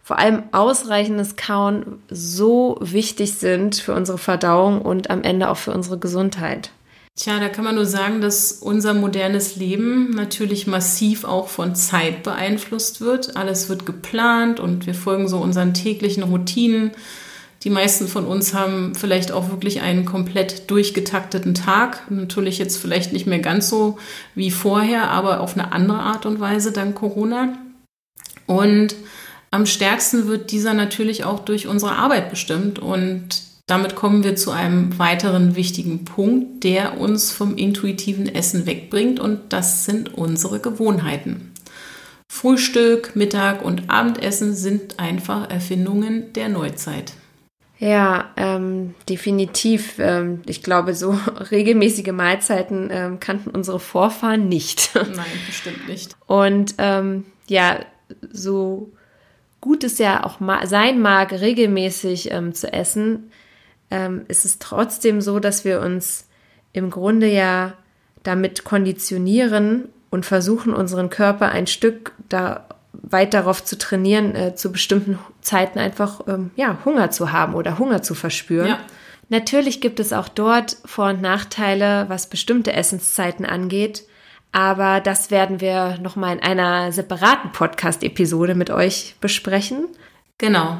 vor 0.03 0.19
allem 0.19 0.43
ausreichendes 0.53 1.35
Kauen 1.35 2.01
so 2.09 2.77
wichtig 2.79 3.33
sind 3.33 3.75
für 3.75 3.93
unsere 3.93 4.17
Verdauung 4.17 4.81
und 4.81 5.09
am 5.09 5.23
Ende 5.23 5.49
auch 5.49 5.57
für 5.57 5.73
unsere 5.73 5.97
Gesundheit. 5.97 6.71
Tja, 7.17 7.39
da 7.39 7.49
kann 7.49 7.65
man 7.65 7.75
nur 7.75 7.85
sagen, 7.85 8.21
dass 8.21 8.53
unser 8.53 8.93
modernes 8.93 9.55
Leben 9.55 10.11
natürlich 10.11 10.67
massiv 10.67 11.23
auch 11.23 11.47
von 11.47 11.73
Zeit 11.73 12.21
beeinflusst 12.23 13.01
wird. 13.01 13.35
Alles 13.35 13.69
wird 13.69 13.85
geplant 13.85 14.59
und 14.59 14.85
wir 14.85 14.93
folgen 14.93 15.27
so 15.27 15.39
unseren 15.39 15.73
täglichen 15.73 16.23
Routinen. 16.23 16.91
Die 17.63 17.69
meisten 17.69 18.07
von 18.07 18.25
uns 18.25 18.53
haben 18.53 18.93
vielleicht 18.93 19.31
auch 19.31 19.49
wirklich 19.49 19.81
einen 19.81 20.05
komplett 20.05 20.69
durchgetakteten 20.69 21.55
Tag. 21.55 22.09
Natürlich 22.11 22.59
jetzt 22.59 22.77
vielleicht 22.77 23.13
nicht 23.13 23.25
mehr 23.25 23.39
ganz 23.39 23.69
so 23.69 23.97
wie 24.35 24.51
vorher, 24.51 25.09
aber 25.09 25.41
auf 25.41 25.53
eine 25.53 25.71
andere 25.71 25.99
Art 25.99 26.25
und 26.25 26.39
Weise 26.39 26.71
dank 26.71 26.95
Corona. 26.95 27.57
Und 28.45 28.95
am 29.49 29.65
stärksten 29.65 30.27
wird 30.27 30.51
dieser 30.51 30.73
natürlich 30.73 31.23
auch 31.23 31.39
durch 31.39 31.67
unsere 31.67 31.93
Arbeit 31.93 32.29
bestimmt. 32.29 32.79
Und 32.79 33.41
damit 33.65 33.95
kommen 33.95 34.23
wir 34.23 34.35
zu 34.35 34.51
einem 34.51 34.97
weiteren 34.97 35.55
wichtigen 35.55 36.05
Punkt, 36.05 36.63
der 36.63 36.99
uns 36.99 37.31
vom 37.31 37.57
intuitiven 37.57 38.33
Essen 38.33 38.65
wegbringt 38.65 39.19
und 39.19 39.51
das 39.51 39.83
sind 39.83 40.13
unsere 40.13 40.59
Gewohnheiten. 40.59 41.51
Frühstück, 42.29 43.15
Mittag 43.15 43.63
und 43.63 43.89
Abendessen 43.89 44.55
sind 44.55 44.99
einfach 44.99 45.49
Erfindungen 45.49 46.31
der 46.33 46.49
Neuzeit. 46.49 47.13
Ja, 47.79 48.31
ähm, 48.37 48.95
definitiv. 49.07 49.99
Ähm, 49.99 50.41
ich 50.47 50.63
glaube, 50.63 50.95
so 50.95 51.11
regelmäßige 51.51 52.11
Mahlzeiten 52.11 52.89
ähm, 52.91 53.19
kannten 53.19 53.49
unsere 53.51 53.79
Vorfahren 53.79 54.49
nicht. 54.49 54.91
Nein, 54.95 55.25
bestimmt 55.45 55.87
nicht. 55.87 56.15
Und 56.25 56.75
ähm, 56.79 57.25
ja, 57.47 57.79
so 58.31 58.91
gut 59.61 59.83
es 59.83 59.97
ja 59.99 60.23
auch 60.23 60.39
sein 60.65 61.01
mag, 61.01 61.31
regelmäßig 61.31 62.31
ähm, 62.31 62.53
zu 62.53 62.71
essen, 62.71 63.31
ähm, 63.91 64.25
ist 64.27 64.45
es 64.45 64.59
trotzdem 64.59 65.21
so, 65.21 65.39
dass 65.39 65.65
wir 65.65 65.81
uns 65.81 66.27
im 66.73 66.89
Grunde 66.89 67.27
ja 67.27 67.73
damit 68.23 68.63
konditionieren 68.63 69.89
und 70.09 70.25
versuchen, 70.25 70.73
unseren 70.73 71.09
Körper 71.09 71.49
ein 71.49 71.67
Stück 71.67 72.13
da 72.29 72.66
weit 73.01 73.33
darauf 73.33 73.63
zu 73.63 73.77
trainieren, 73.77 74.35
äh, 74.35 74.55
zu 74.55 74.71
bestimmten 74.71 75.19
Zeiten 75.41 75.79
einfach 75.79 76.21
ähm, 76.27 76.51
ja, 76.55 76.77
Hunger 76.85 77.11
zu 77.11 77.31
haben 77.31 77.55
oder 77.55 77.79
Hunger 77.79 78.01
zu 78.01 78.15
verspüren. 78.15 78.67
Ja. 78.67 78.79
Natürlich 79.29 79.81
gibt 79.81 79.99
es 79.99 80.13
auch 80.13 80.29
dort 80.29 80.77
Vor- 80.85 81.09
und 81.09 81.21
Nachteile, 81.21 82.05
was 82.07 82.29
bestimmte 82.29 82.73
Essenszeiten 82.73 83.45
angeht. 83.45 84.05
Aber 84.51 85.01
das 85.01 85.29
werden 85.29 85.59
wir 85.59 85.97
nochmal 85.99 86.35
in 86.35 86.41
einer 86.41 86.91
separaten 86.91 87.51
Podcast-Episode 87.51 88.55
mit 88.55 88.69
euch 88.69 89.15
besprechen. 89.19 89.87
Genau. 90.37 90.77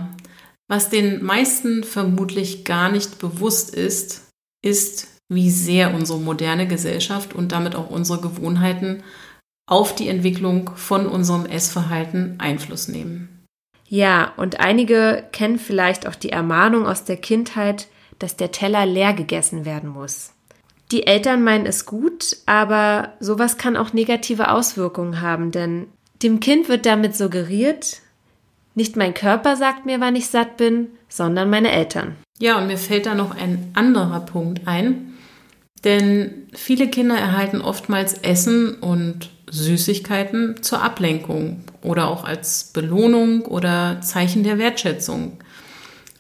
Was 0.68 0.90
den 0.90 1.24
meisten 1.24 1.84
vermutlich 1.84 2.64
gar 2.64 2.90
nicht 2.90 3.20
bewusst 3.20 3.76
ist, 3.76 4.28
ist, 4.64 5.08
wie 5.30 5.50
sehr 5.52 5.94
unsere 5.94 6.20
moderne 6.20 6.68
Gesellschaft 6.68 7.34
und 7.34 7.52
damit 7.52 7.76
auch 7.76 7.90
unsere 7.90 8.22
Gewohnheiten 8.22 9.04
auf 9.68 9.94
die 9.94 10.08
Entwicklung 10.08 10.72
von 10.76 11.06
unserem 11.06 11.46
Essverhalten 11.46 12.36
Einfluss 12.40 12.88
nehmen. 12.88 13.46
Ja, 13.88 14.34
und 14.38 14.60
einige 14.60 15.26
kennen 15.32 15.60
vielleicht 15.60 16.08
auch 16.08 16.16
die 16.16 16.32
Ermahnung 16.32 16.88
aus 16.88 17.04
der 17.04 17.18
Kindheit, 17.18 17.88
dass 18.20 18.36
der 18.36 18.52
Teller 18.52 18.86
leer 18.86 19.14
gegessen 19.14 19.66
werden 19.66 19.90
muss. 19.90 20.32
Die 20.92 21.06
Eltern 21.06 21.44
meinen 21.44 21.66
es 21.66 21.86
gut, 21.86 22.38
aber 22.46 23.14
sowas 23.20 23.58
kann 23.58 23.78
auch 23.78 23.94
negative 23.94 24.50
Auswirkungen 24.52 25.22
haben, 25.22 25.52
denn 25.52 25.88
dem 26.24 26.40
Kind 26.40 26.70
wird 26.70 26.86
damit 26.86 27.16
suggeriert, 27.16 28.02
nicht 28.74 28.96
mein 28.96 29.14
Körper 29.14 29.56
sagt 29.56 29.86
mir, 29.86 30.00
wann 30.00 30.16
ich 30.16 30.28
satt 30.28 30.58
bin, 30.58 30.90
sondern 31.10 31.50
meine 31.50 31.72
Eltern. 31.72 32.16
Ja, 32.40 32.58
und 32.58 32.68
mir 32.68 32.78
fällt 32.78 33.06
da 33.06 33.16
noch 33.16 33.36
ein 33.36 33.72
anderer 33.74 34.22
Punkt 34.22 34.68
ein. 34.68 35.17
Denn 35.84 36.48
viele 36.54 36.90
Kinder 36.90 37.16
erhalten 37.16 37.62
oftmals 37.62 38.14
Essen 38.16 38.76
und 38.76 39.30
Süßigkeiten 39.50 40.62
zur 40.62 40.82
Ablenkung 40.82 41.64
oder 41.82 42.08
auch 42.08 42.26
als 42.26 42.72
Belohnung 42.74 43.44
oder 43.44 44.02
Zeichen 44.02 44.44
der 44.44 44.58
Wertschätzung. 44.58 45.38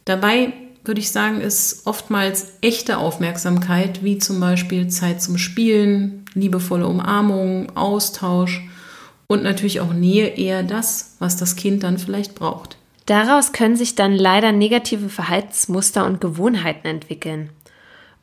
Dabei 0.05 0.53
würde 0.85 1.01
ich 1.01 1.11
sagen, 1.11 1.41
ist 1.41 1.85
oftmals 1.85 2.53
echte 2.61 2.97
Aufmerksamkeit, 2.97 4.03
wie 4.03 4.17
zum 4.19 4.39
Beispiel 4.39 4.87
Zeit 4.87 5.21
zum 5.21 5.37
Spielen, 5.37 6.23
liebevolle 6.33 6.87
Umarmung, 6.87 7.75
Austausch 7.75 8.61
und 9.27 9.43
natürlich 9.43 9.81
auch 9.81 9.93
Nähe 9.93 10.27
eher 10.27 10.63
das, 10.63 11.17
was 11.19 11.35
das 11.35 11.57
Kind 11.57 11.83
dann 11.83 11.97
vielleicht 11.97 12.35
braucht. 12.35 12.77
Daraus 13.05 13.53
können 13.53 13.75
sich 13.75 13.95
dann 13.95 14.13
leider 14.13 14.51
negative 14.51 15.09
Verhaltensmuster 15.09 16.05
und 16.05 16.19
Gewohnheiten 16.19 16.87
entwickeln. 16.87 17.49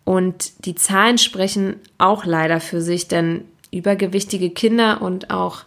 Und 0.05 0.67
die 0.67 0.75
Zahlen 0.75 1.19
sprechen 1.19 1.77
auch 1.99 2.25
leider 2.25 2.61
für 2.61 2.81
sich, 2.81 3.09
denn 3.09 3.43
übergewichtige 3.71 4.51
Kinder 4.51 5.03
und 5.03 5.31
auch 5.31 5.65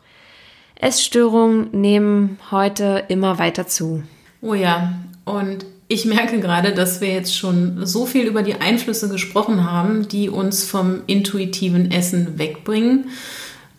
Essstörungen 0.76 1.70
nehmen 1.72 2.40
heute 2.52 3.04
immer 3.08 3.40
weiter 3.40 3.68
zu. 3.68 4.04
Oh 4.42 4.54
ja, 4.54 4.94
und 5.26 5.66
ich 5.88 6.06
merke 6.06 6.40
gerade, 6.40 6.74
dass 6.74 7.02
wir 7.02 7.12
jetzt 7.12 7.36
schon 7.36 7.86
so 7.86 8.06
viel 8.06 8.28
über 8.28 8.44
die 8.44 8.56
Einflüsse 8.56 9.10
gesprochen 9.10 9.70
haben, 9.70 10.08
die 10.08 10.30
uns 10.30 10.64
vom 10.66 11.02
intuitiven 11.08 11.92
Essen 11.92 12.38
wegbringen. 12.38 13.10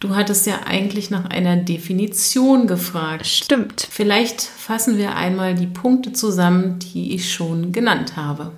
Du 0.00 0.14
hattest 0.14 0.46
ja 0.46 0.60
eigentlich 0.66 1.10
nach 1.10 1.26
einer 1.26 1.56
Definition 1.56 2.66
gefragt. 2.66 3.26
Stimmt. 3.26 3.86
Vielleicht 3.90 4.40
fassen 4.40 4.96
wir 4.96 5.16
einmal 5.16 5.54
die 5.54 5.66
Punkte 5.66 6.12
zusammen, 6.12 6.78
die 6.78 7.14
ich 7.14 7.32
schon 7.32 7.72
genannt 7.72 8.16
habe. 8.16 8.52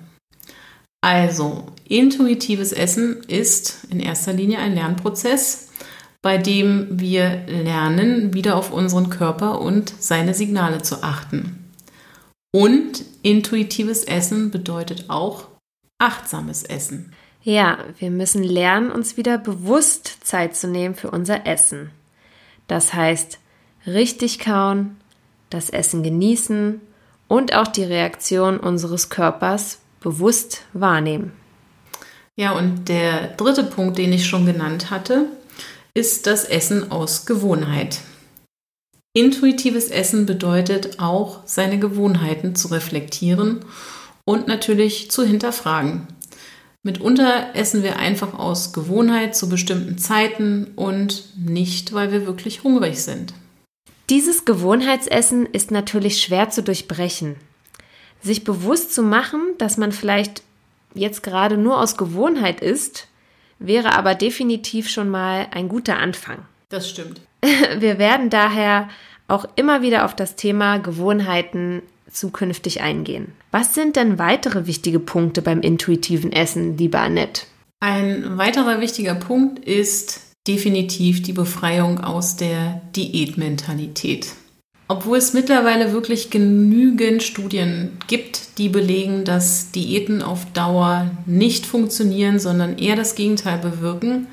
Also, 1.01 1.65
intuitives 1.85 2.71
Essen 2.71 3.23
ist 3.23 3.85
in 3.89 3.99
erster 3.99 4.33
Linie 4.33 4.59
ein 4.59 4.75
Lernprozess, 4.75 5.69
bei 6.21 6.37
dem 6.37 6.99
wir 6.99 7.47
lernen, 7.47 8.35
wieder 8.35 8.55
auf 8.55 8.71
unseren 8.71 9.09
Körper 9.09 9.59
und 9.59 9.91
seine 9.99 10.35
Signale 10.35 10.83
zu 10.83 11.01
achten. 11.01 11.65
Und 12.53 13.03
intuitives 13.23 14.03
Essen 14.03 14.51
bedeutet 14.51 15.05
auch 15.09 15.47
achtsames 15.97 16.63
Essen. 16.63 17.13
Ja, 17.43 17.79
wir 17.97 18.11
müssen 18.11 18.43
lernen, 18.43 18.91
uns 18.91 19.17
wieder 19.17 19.39
bewusst 19.39 20.17
Zeit 20.23 20.55
zu 20.55 20.67
nehmen 20.67 20.93
für 20.93 21.09
unser 21.09 21.47
Essen. 21.47 21.89
Das 22.67 22.93
heißt, 22.93 23.39
richtig 23.87 24.37
kauen, 24.37 24.97
das 25.49 25.71
Essen 25.71 26.03
genießen 26.03 26.79
und 27.27 27.55
auch 27.55 27.67
die 27.67 27.83
Reaktion 27.83 28.59
unseres 28.59 29.09
Körpers 29.09 29.79
bewusst 30.01 30.63
wahrnehmen. 30.73 31.31
Ja, 32.35 32.51
und 32.51 32.89
der 32.89 33.27
dritte 33.37 33.63
Punkt, 33.63 33.97
den 33.97 34.11
ich 34.11 34.27
schon 34.27 34.45
genannt 34.45 34.89
hatte, 34.89 35.27
ist 35.93 36.27
das 36.27 36.43
Essen 36.43 36.91
aus 36.91 37.25
Gewohnheit. 37.25 37.99
Intuitives 39.13 39.89
Essen 39.89 40.25
bedeutet 40.25 40.99
auch, 40.99 41.41
seine 41.45 41.79
Gewohnheiten 41.79 42.55
zu 42.55 42.69
reflektieren 42.69 43.65
und 44.25 44.47
natürlich 44.47 45.11
zu 45.11 45.23
hinterfragen. 45.23 46.07
Mitunter 46.83 47.53
essen 47.53 47.83
wir 47.83 47.99
einfach 47.99 48.33
aus 48.39 48.73
Gewohnheit 48.73 49.35
zu 49.35 49.49
bestimmten 49.49 49.97
Zeiten 49.97 50.71
und 50.75 51.25
nicht, 51.37 51.93
weil 51.93 52.11
wir 52.11 52.25
wirklich 52.25 52.63
hungrig 52.63 53.03
sind. 53.03 53.33
Dieses 54.09 54.45
Gewohnheitsessen 54.45 55.45
ist 55.45 55.71
natürlich 55.71 56.23
schwer 56.23 56.49
zu 56.49 56.63
durchbrechen. 56.63 57.35
Sich 58.21 58.43
bewusst 58.43 58.93
zu 58.93 59.03
machen, 59.03 59.41
dass 59.57 59.77
man 59.77 59.91
vielleicht 59.91 60.43
jetzt 60.93 61.23
gerade 61.23 61.57
nur 61.57 61.79
aus 61.79 61.97
Gewohnheit 61.97 62.61
isst, 62.61 63.07
wäre 63.59 63.93
aber 63.93 64.15
definitiv 64.15 64.89
schon 64.89 65.09
mal 65.09 65.47
ein 65.51 65.69
guter 65.69 65.97
Anfang. 65.97 66.39
Das 66.69 66.89
stimmt. 66.89 67.21
Wir 67.77 67.97
werden 67.97 68.29
daher 68.29 68.89
auch 69.27 69.45
immer 69.55 69.81
wieder 69.81 70.05
auf 70.05 70.15
das 70.15 70.35
Thema 70.35 70.77
Gewohnheiten 70.77 71.81
zukünftig 72.11 72.81
eingehen. 72.81 73.33
Was 73.51 73.73
sind 73.73 73.95
denn 73.95 74.19
weitere 74.19 74.67
wichtige 74.67 74.99
Punkte 74.99 75.41
beim 75.41 75.61
intuitiven 75.61 76.31
Essen, 76.31 76.77
liebe 76.77 76.99
Annette? 76.99 77.43
Ein 77.79 78.37
weiterer 78.37 78.81
wichtiger 78.81 79.15
Punkt 79.15 79.65
ist 79.65 80.21
definitiv 80.47 81.23
die 81.23 81.33
Befreiung 81.33 81.99
aus 81.99 82.35
der 82.35 82.81
Diätmentalität. 82.95 84.27
Obwohl 84.91 85.19
es 85.19 85.31
mittlerweile 85.31 85.93
wirklich 85.93 86.31
genügend 86.31 87.23
Studien 87.23 87.93
gibt, 88.07 88.57
die 88.57 88.67
belegen, 88.67 89.23
dass 89.23 89.71
Diäten 89.71 90.21
auf 90.21 90.45
Dauer 90.51 91.09
nicht 91.25 91.65
funktionieren, 91.65 92.39
sondern 92.39 92.77
eher 92.77 92.97
das 92.97 93.15
Gegenteil 93.15 93.57
bewirken, 93.57 94.27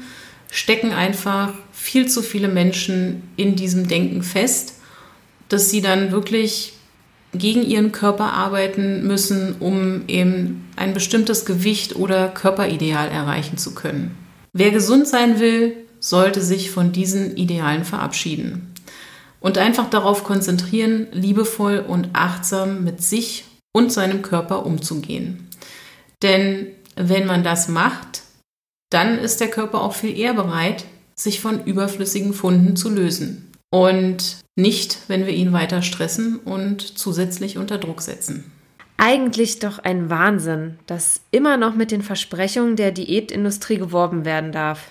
stecken 0.51 0.91
einfach 0.91 1.53
viel 1.71 2.09
zu 2.09 2.23
viele 2.23 2.49
Menschen 2.49 3.23
in 3.37 3.55
diesem 3.55 3.87
Denken 3.87 4.25
fest, 4.25 4.75
dass 5.49 5.71
sie 5.71 5.81
dann 5.81 6.11
wirklich 6.11 6.73
gegen 7.33 7.63
ihren 7.63 7.93
Körper 7.93 8.33
arbeiten 8.33 9.07
müssen, 9.07 9.55
um 9.61 10.09
eben 10.09 10.69
ein 10.75 10.93
bestimmtes 10.93 11.45
Gewicht 11.45 11.95
oder 11.95 12.27
Körperideal 12.27 13.09
erreichen 13.11 13.59
zu 13.59 13.77
können. 13.77 14.11
Wer 14.53 14.73
gesund 14.73 15.07
sein 15.07 15.39
will, 15.39 15.77
sollte 16.01 16.43
sich 16.43 16.73
von 16.73 16.91
diesen 16.91 17.37
Idealen 17.37 17.85
verabschieden 17.85 18.75
und 19.41 19.59
einfach 19.59 19.89
darauf 19.91 20.25
konzentrieren, 20.25 21.07
liebevoll 21.13 21.85
und 21.87 22.11
achtsam 22.13 22.85
mit 22.85 23.03
sich 23.03 23.45
und 23.73 23.93
seinem 23.93 24.23
Körper 24.23 24.67
umzugehen. 24.67 25.49
Denn 26.23 26.69
wenn 26.97 27.27
man 27.27 27.45
das 27.45 27.69
macht, 27.69 28.23
dann 28.91 29.19
ist 29.19 29.41
der 29.41 29.49
Körper 29.49 29.83
auch 29.83 29.95
viel 29.95 30.17
eher 30.19 30.35
bereit, 30.35 30.85
sich 31.15 31.41
von 31.41 31.65
überflüssigen 31.65 32.33
Funden 32.33 32.77
zu 32.77 32.91
lösen. 32.91 33.53
Und 33.71 34.39
nicht, 34.57 34.99
wenn 35.09 35.27
wir 35.27 35.35
ihn 35.35 35.53
weiter 35.53 35.83
stressen 35.83 36.39
und 36.39 36.99
zusätzlich 36.99 37.59
unter 37.59 37.79
Druck 37.79 38.01
setzen. 38.01 38.51
Eigentlich 38.97 39.61
doch 39.61 39.79
ein 39.79 40.11
Wahnsinn, 40.11 40.79
dass 40.87 41.21
immer 41.31 41.57
noch 41.57 41.75
mit 41.75 41.93
den 41.93 42.03
Versprechungen 42.03 42.75
der 42.75 42.91
Diätindustrie 42.91 43.79
geworben 43.79 44.25
werden 44.25 44.51
darf. 44.51 44.91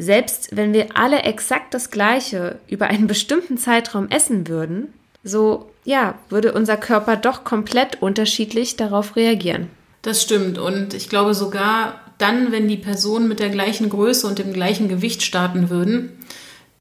Selbst 0.00 0.56
wenn 0.56 0.72
wir 0.72 0.96
alle 0.96 1.22
exakt 1.22 1.74
das 1.74 1.90
Gleiche 1.90 2.60
über 2.68 2.86
einen 2.86 3.08
bestimmten 3.08 3.58
Zeitraum 3.58 4.08
essen 4.10 4.46
würden, 4.46 4.94
so 5.24 5.68
ja, 5.84 6.14
würde 6.28 6.52
unser 6.52 6.76
Körper 6.76 7.16
doch 7.16 7.42
komplett 7.42 8.00
unterschiedlich 8.00 8.76
darauf 8.76 9.16
reagieren. 9.16 9.68
Das 10.02 10.22
stimmt 10.22 10.56
und 10.56 10.94
ich 10.94 11.08
glaube 11.08 11.34
sogar 11.34 12.00
dann, 12.18 12.52
wenn 12.52 12.68
die 12.68 12.76
Personen 12.76 13.26
mit 13.26 13.40
der 13.40 13.48
gleichen 13.48 13.88
Größe 13.88 14.26
und 14.28 14.38
dem 14.38 14.52
gleichen 14.52 14.88
Gewicht 14.88 15.22
starten 15.22 15.68
würden, 15.68 16.16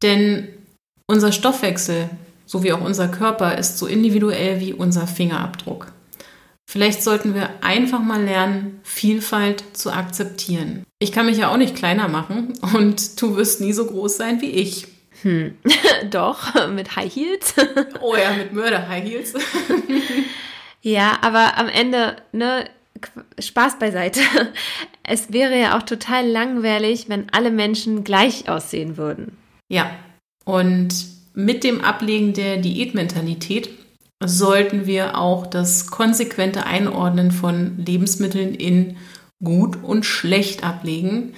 denn 0.03 0.49
unser 1.07 1.31
Stoffwechsel 1.31 2.11
sowie 2.45 2.71
auch 2.71 2.81
unser 2.81 3.07
Körper 3.07 3.57
ist 3.57 3.79
so 3.79 3.87
individuell 3.87 4.59
wie 4.59 4.73
unser 4.73 5.07
Fingerabdruck. 5.07 5.91
Vielleicht 6.69 7.01
sollten 7.01 7.33
wir 7.33 7.49
einfach 7.61 8.01
mal 8.01 8.21
lernen, 8.21 8.81
Vielfalt 8.83 9.63
zu 9.71 9.89
akzeptieren. 9.89 10.83
Ich 10.99 11.13
kann 11.13 11.25
mich 11.25 11.37
ja 11.37 11.49
auch 11.49 11.57
nicht 11.57 11.75
kleiner 11.75 12.09
machen 12.09 12.53
und 12.75 13.21
du 13.21 13.37
wirst 13.37 13.61
nie 13.61 13.71
so 13.71 13.85
groß 13.85 14.17
sein 14.17 14.41
wie 14.41 14.51
ich. 14.51 14.85
Hm. 15.21 15.57
Doch, 16.11 16.67
mit 16.69 16.97
High 16.97 17.15
Heels. 17.15 17.53
oh 18.01 18.17
ja, 18.17 18.33
mit 18.33 18.51
Mörder 18.51 18.87
High 18.89 19.03
Heels. 19.05 19.33
ja, 20.81 21.17
aber 21.21 21.57
am 21.57 21.69
Ende, 21.69 22.17
ne, 22.33 22.69
Spaß 23.39 23.79
beiseite. 23.79 24.19
Es 25.03 25.31
wäre 25.31 25.57
ja 25.57 25.77
auch 25.77 25.83
total 25.83 26.27
langweilig, 26.27 27.07
wenn 27.07 27.29
alle 27.31 27.49
Menschen 27.49 28.03
gleich 28.03 28.49
aussehen 28.49 28.97
würden. 28.97 29.37
Ja, 29.69 29.89
und 30.43 30.89
mit 31.33 31.63
dem 31.63 31.81
Ablegen 31.81 32.33
der 32.33 32.57
Diätmentalität 32.57 33.69
sollten 34.23 34.85
wir 34.85 35.17
auch 35.17 35.45
das 35.47 35.87
konsequente 35.87 36.65
Einordnen 36.65 37.31
von 37.31 37.77
Lebensmitteln 37.77 38.55
in 38.55 38.97
gut 39.43 39.83
und 39.83 40.05
schlecht 40.05 40.63
ablegen. 40.63 41.33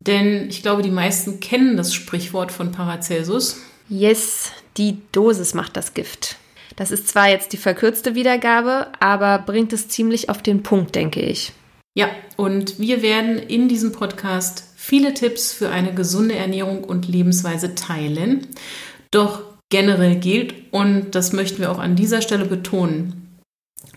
Denn 0.00 0.48
ich 0.48 0.62
glaube, 0.62 0.82
die 0.82 0.90
meisten 0.90 1.40
kennen 1.40 1.76
das 1.76 1.92
Sprichwort 1.92 2.52
von 2.52 2.70
Paracelsus. 2.70 3.60
Yes, 3.88 4.52
die 4.76 4.98
Dosis 5.12 5.54
macht 5.54 5.76
das 5.76 5.94
Gift. 5.94 6.36
Das 6.76 6.92
ist 6.92 7.08
zwar 7.08 7.28
jetzt 7.28 7.52
die 7.52 7.56
verkürzte 7.56 8.14
Wiedergabe, 8.14 8.86
aber 9.00 9.40
bringt 9.40 9.72
es 9.72 9.88
ziemlich 9.88 10.30
auf 10.30 10.42
den 10.42 10.62
Punkt, 10.62 10.94
denke 10.94 11.20
ich. 11.20 11.52
Ja, 11.96 12.08
und 12.36 12.78
wir 12.78 13.02
werden 13.02 13.38
in 13.38 13.68
diesem 13.68 13.90
Podcast 13.90 14.62
viele 14.76 15.14
Tipps 15.14 15.52
für 15.52 15.70
eine 15.70 15.92
gesunde 15.92 16.36
Ernährung 16.36 16.84
und 16.84 17.08
Lebensweise 17.08 17.74
teilen. 17.74 18.46
Doch 19.10 19.42
generell 19.68 20.16
gilt, 20.16 20.54
und 20.72 21.14
das 21.14 21.32
möchten 21.32 21.60
wir 21.60 21.70
auch 21.70 21.78
an 21.78 21.96
dieser 21.96 22.22
Stelle 22.22 22.44
betonen, 22.44 23.40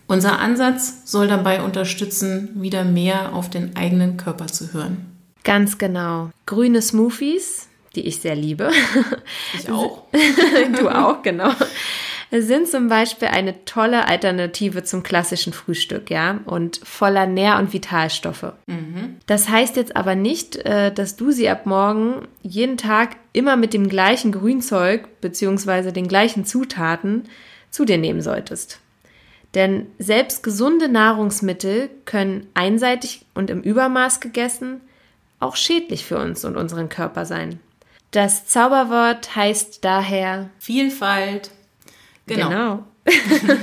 unser 0.08 0.40
Ansatz 0.40 1.10
soll 1.10 1.28
dabei 1.28 1.62
unterstützen, 1.62 2.50
wieder 2.62 2.84
mehr 2.84 3.34
auf 3.34 3.50
den 3.50 3.76
eigenen 3.78 4.18
Körper 4.18 4.48
zu 4.48 4.74
hören. 4.74 5.06
Ganz 5.44 5.78
genau. 5.78 6.32
Grüne 6.46 6.82
Smoothies, 6.82 7.70
die 7.96 8.02
ich 8.02 8.20
sehr 8.20 8.36
liebe. 8.36 8.72
Ich 9.58 9.70
auch. 9.70 10.04
du 10.78 10.90
auch, 10.90 11.22
genau 11.22 11.52
sind 12.40 12.70
zum 12.70 12.88
Beispiel 12.88 13.28
eine 13.28 13.66
tolle 13.66 14.08
Alternative 14.08 14.84
zum 14.84 15.04
klassischen 15.04 15.52
Frühstück, 15.52 16.10
ja, 16.10 16.40
und 16.46 16.80
voller 16.84 17.28
Nähr- 17.28 17.60
und 17.60 17.74
Vitalstoffe. 17.74 18.54
Mhm. 18.68 19.18
Das 19.26 19.50
heißt 19.50 19.76
jetzt 19.76 19.98
aber 19.98 20.16
nicht, 20.16 20.56
äh, 20.56 20.94
dass 20.94 21.18
du 21.18 21.32
sie 21.32 21.50
ab 21.50 21.66
morgen 21.66 22.28
jeden 22.42 22.78
Tag 22.78 23.18
immer 23.34 23.58
mit 23.58 23.74
dem 23.74 23.90
gleichen 23.90 24.32
Grünzeug 24.32 25.10
bzw. 25.20 25.92
den 25.92 26.08
gleichen 26.08 26.46
Zutaten 26.46 27.24
zu 27.70 27.84
dir 27.84 27.98
nehmen 27.98 28.22
solltest. 28.22 28.80
Denn 29.54 29.88
selbst 30.00 30.44
gesunde 30.44 30.88
Nahrungsmittel 30.88 31.90
können 32.06 32.48
einseitig 32.54 33.26
und 33.34 33.50
im 33.50 33.62
Übermaß 33.62 34.22
gegessen 34.22 34.80
auch 35.42 35.56
schädlich 35.56 36.06
für 36.06 36.18
uns 36.18 36.46
und 36.46 36.56
unseren 36.56 36.88
Körper 36.88 37.26
sein. 37.26 37.60
Das 38.12 38.46
Zauberwort 38.46 39.36
heißt 39.36 39.84
daher 39.84 40.50
Vielfalt. 40.60 41.52
Genau. 42.26 42.50
genau. 42.50 42.84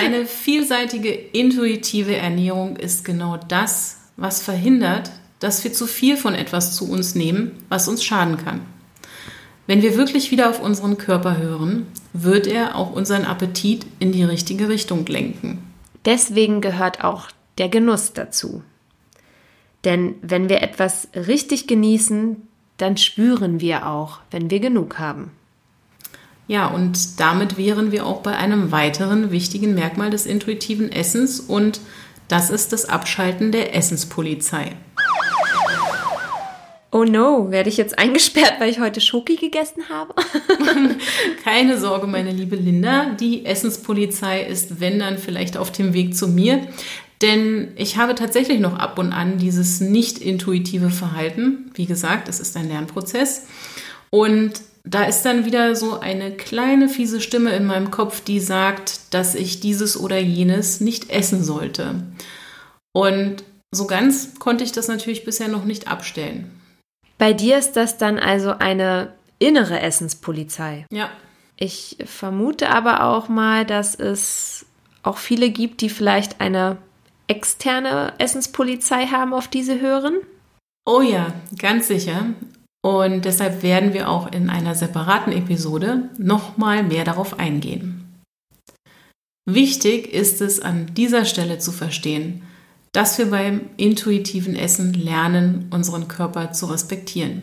Eine 0.00 0.26
vielseitige 0.26 1.10
intuitive 1.10 2.16
Ernährung 2.16 2.76
ist 2.76 3.04
genau 3.04 3.36
das, 3.36 3.98
was 4.16 4.42
verhindert, 4.42 5.10
dass 5.40 5.64
wir 5.64 5.72
zu 5.72 5.86
viel 5.86 6.16
von 6.16 6.34
etwas 6.34 6.76
zu 6.76 6.90
uns 6.90 7.14
nehmen, 7.14 7.52
was 7.68 7.88
uns 7.88 8.04
schaden 8.04 8.36
kann. 8.36 8.60
Wenn 9.66 9.82
wir 9.82 9.96
wirklich 9.96 10.30
wieder 10.30 10.48
auf 10.48 10.60
unseren 10.60 10.98
Körper 10.98 11.36
hören, 11.36 11.86
wird 12.12 12.46
er 12.46 12.76
auch 12.76 12.92
unseren 12.92 13.24
Appetit 13.24 13.86
in 13.98 14.12
die 14.12 14.24
richtige 14.24 14.68
Richtung 14.68 15.04
lenken. 15.06 15.62
Deswegen 16.04 16.60
gehört 16.60 17.04
auch 17.04 17.28
der 17.58 17.68
Genuss 17.68 18.12
dazu. 18.12 18.62
Denn 19.84 20.14
wenn 20.22 20.48
wir 20.48 20.62
etwas 20.62 21.08
richtig 21.14 21.66
genießen, 21.66 22.48
dann 22.78 22.96
spüren 22.96 23.60
wir 23.60 23.86
auch, 23.86 24.20
wenn 24.30 24.50
wir 24.50 24.60
genug 24.60 24.98
haben. 24.98 25.32
Ja, 26.48 26.66
und 26.66 27.20
damit 27.20 27.58
wären 27.58 27.92
wir 27.92 28.06
auch 28.06 28.22
bei 28.22 28.34
einem 28.34 28.72
weiteren 28.72 29.30
wichtigen 29.30 29.74
Merkmal 29.74 30.08
des 30.08 30.24
intuitiven 30.24 30.90
Essens 30.90 31.40
und 31.40 31.80
das 32.26 32.48
ist 32.48 32.72
das 32.72 32.86
Abschalten 32.86 33.52
der 33.52 33.76
Essenspolizei. 33.76 34.72
Oh 36.90 37.04
no, 37.04 37.50
werde 37.50 37.68
ich 37.68 37.76
jetzt 37.76 37.98
eingesperrt, 37.98 38.54
weil 38.60 38.70
ich 38.70 38.80
heute 38.80 39.02
Schoki 39.02 39.36
gegessen 39.36 39.90
habe? 39.90 40.14
Keine 41.44 41.78
Sorge, 41.78 42.06
meine 42.06 42.32
liebe 42.32 42.56
Linda. 42.56 43.10
Die 43.10 43.44
Essenspolizei 43.44 44.42
ist, 44.42 44.80
wenn 44.80 44.98
dann, 44.98 45.18
vielleicht 45.18 45.58
auf 45.58 45.70
dem 45.70 45.92
Weg 45.92 46.16
zu 46.16 46.28
mir. 46.28 46.66
Denn 47.20 47.72
ich 47.76 47.98
habe 47.98 48.14
tatsächlich 48.14 48.58
noch 48.58 48.78
ab 48.78 48.98
und 48.98 49.12
an 49.12 49.36
dieses 49.36 49.80
nicht 49.80 50.16
intuitive 50.16 50.88
Verhalten. 50.88 51.70
Wie 51.74 51.84
gesagt, 51.84 52.26
es 52.28 52.40
ist 52.40 52.56
ein 52.56 52.68
Lernprozess. 52.68 53.46
Und 54.08 54.62
da 54.90 55.04
ist 55.04 55.22
dann 55.22 55.44
wieder 55.44 55.76
so 55.76 56.00
eine 56.00 56.32
kleine 56.32 56.88
fiese 56.88 57.20
Stimme 57.20 57.54
in 57.54 57.66
meinem 57.66 57.90
Kopf, 57.90 58.22
die 58.22 58.40
sagt, 58.40 59.12
dass 59.12 59.34
ich 59.34 59.60
dieses 59.60 59.98
oder 59.98 60.18
jenes 60.18 60.80
nicht 60.80 61.10
essen 61.10 61.44
sollte. 61.44 62.02
Und 62.92 63.44
so 63.70 63.86
ganz 63.86 64.38
konnte 64.38 64.64
ich 64.64 64.72
das 64.72 64.88
natürlich 64.88 65.24
bisher 65.24 65.48
noch 65.48 65.64
nicht 65.64 65.88
abstellen. 65.88 66.50
Bei 67.18 67.32
dir 67.32 67.58
ist 67.58 67.72
das 67.72 67.98
dann 67.98 68.18
also 68.18 68.52
eine 68.58 69.12
innere 69.38 69.80
Essenspolizei. 69.80 70.86
Ja. 70.90 71.10
Ich 71.56 71.98
vermute 72.06 72.70
aber 72.70 73.02
auch 73.02 73.28
mal, 73.28 73.66
dass 73.66 73.94
es 73.94 74.64
auch 75.02 75.18
viele 75.18 75.50
gibt, 75.50 75.80
die 75.80 75.90
vielleicht 75.90 76.40
eine 76.40 76.78
externe 77.26 78.14
Essenspolizei 78.18 79.06
haben, 79.06 79.34
auf 79.34 79.48
diese 79.48 79.80
hören. 79.80 80.18
Oh 80.86 81.02
ja, 81.02 81.34
ganz 81.58 81.88
sicher. 81.88 82.26
Und 82.82 83.24
deshalb 83.24 83.62
werden 83.62 83.92
wir 83.92 84.08
auch 84.08 84.30
in 84.30 84.50
einer 84.50 84.74
separaten 84.74 85.32
Episode 85.32 86.10
nochmal 86.16 86.82
mehr 86.82 87.04
darauf 87.04 87.38
eingehen. 87.38 88.22
Wichtig 89.50 90.12
ist 90.12 90.40
es 90.40 90.60
an 90.60 90.94
dieser 90.94 91.24
Stelle 91.24 91.58
zu 91.58 91.72
verstehen, 91.72 92.42
dass 92.92 93.18
wir 93.18 93.30
beim 93.30 93.62
intuitiven 93.76 94.54
Essen 94.56 94.92
lernen, 94.92 95.68
unseren 95.70 96.08
Körper 96.08 96.52
zu 96.52 96.66
respektieren. 96.66 97.42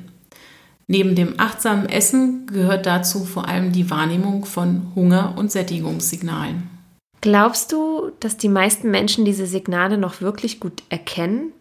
Neben 0.88 1.16
dem 1.16 1.40
achtsamen 1.40 1.90
Essen 1.90 2.46
gehört 2.46 2.86
dazu 2.86 3.26
vor 3.26 3.48
allem 3.48 3.72
die 3.72 3.90
Wahrnehmung 3.90 4.46
von 4.46 4.92
Hunger- 4.96 5.36
und 5.38 5.52
Sättigungssignalen. 5.52 6.70
Glaubst 7.22 7.72
du, 7.72 8.12
dass 8.20 8.38
die 8.38 8.50
meisten 8.50 8.92
Menschen 8.92 9.26
diese 9.26 9.48
Signale 9.48 9.98
noch 9.98 10.22
wirklich 10.22 10.60
gut 10.60 10.84
erkennen? 10.90 11.54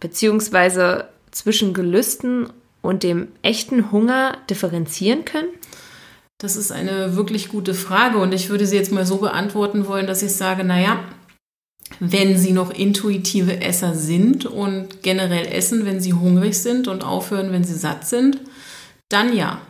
Beziehungsweise 0.00 1.08
zwischen 1.32 1.74
Gelüsten 1.74 2.48
und 2.86 3.02
dem 3.02 3.28
echten 3.42 3.90
Hunger 3.92 4.38
differenzieren 4.48 5.24
können? 5.24 5.48
Das 6.38 6.56
ist 6.56 6.70
eine 6.70 7.16
wirklich 7.16 7.48
gute 7.48 7.74
Frage 7.74 8.18
und 8.18 8.32
ich 8.32 8.50
würde 8.50 8.66
sie 8.66 8.76
jetzt 8.76 8.92
mal 8.92 9.06
so 9.06 9.18
beantworten 9.18 9.86
wollen, 9.86 10.06
dass 10.06 10.22
ich 10.22 10.34
sage, 10.34 10.64
naja, 10.64 11.00
wenn 12.00 12.36
sie 12.36 12.52
noch 12.52 12.70
intuitive 12.70 13.60
Esser 13.60 13.94
sind 13.94 14.44
und 14.44 15.02
generell 15.02 15.46
essen, 15.46 15.86
wenn 15.86 16.00
sie 16.00 16.12
hungrig 16.12 16.58
sind 16.58 16.88
und 16.88 17.04
aufhören, 17.04 17.52
wenn 17.52 17.64
sie 17.64 17.74
satt 17.74 18.06
sind, 18.06 18.40
dann 19.08 19.34
ja. 19.34 19.60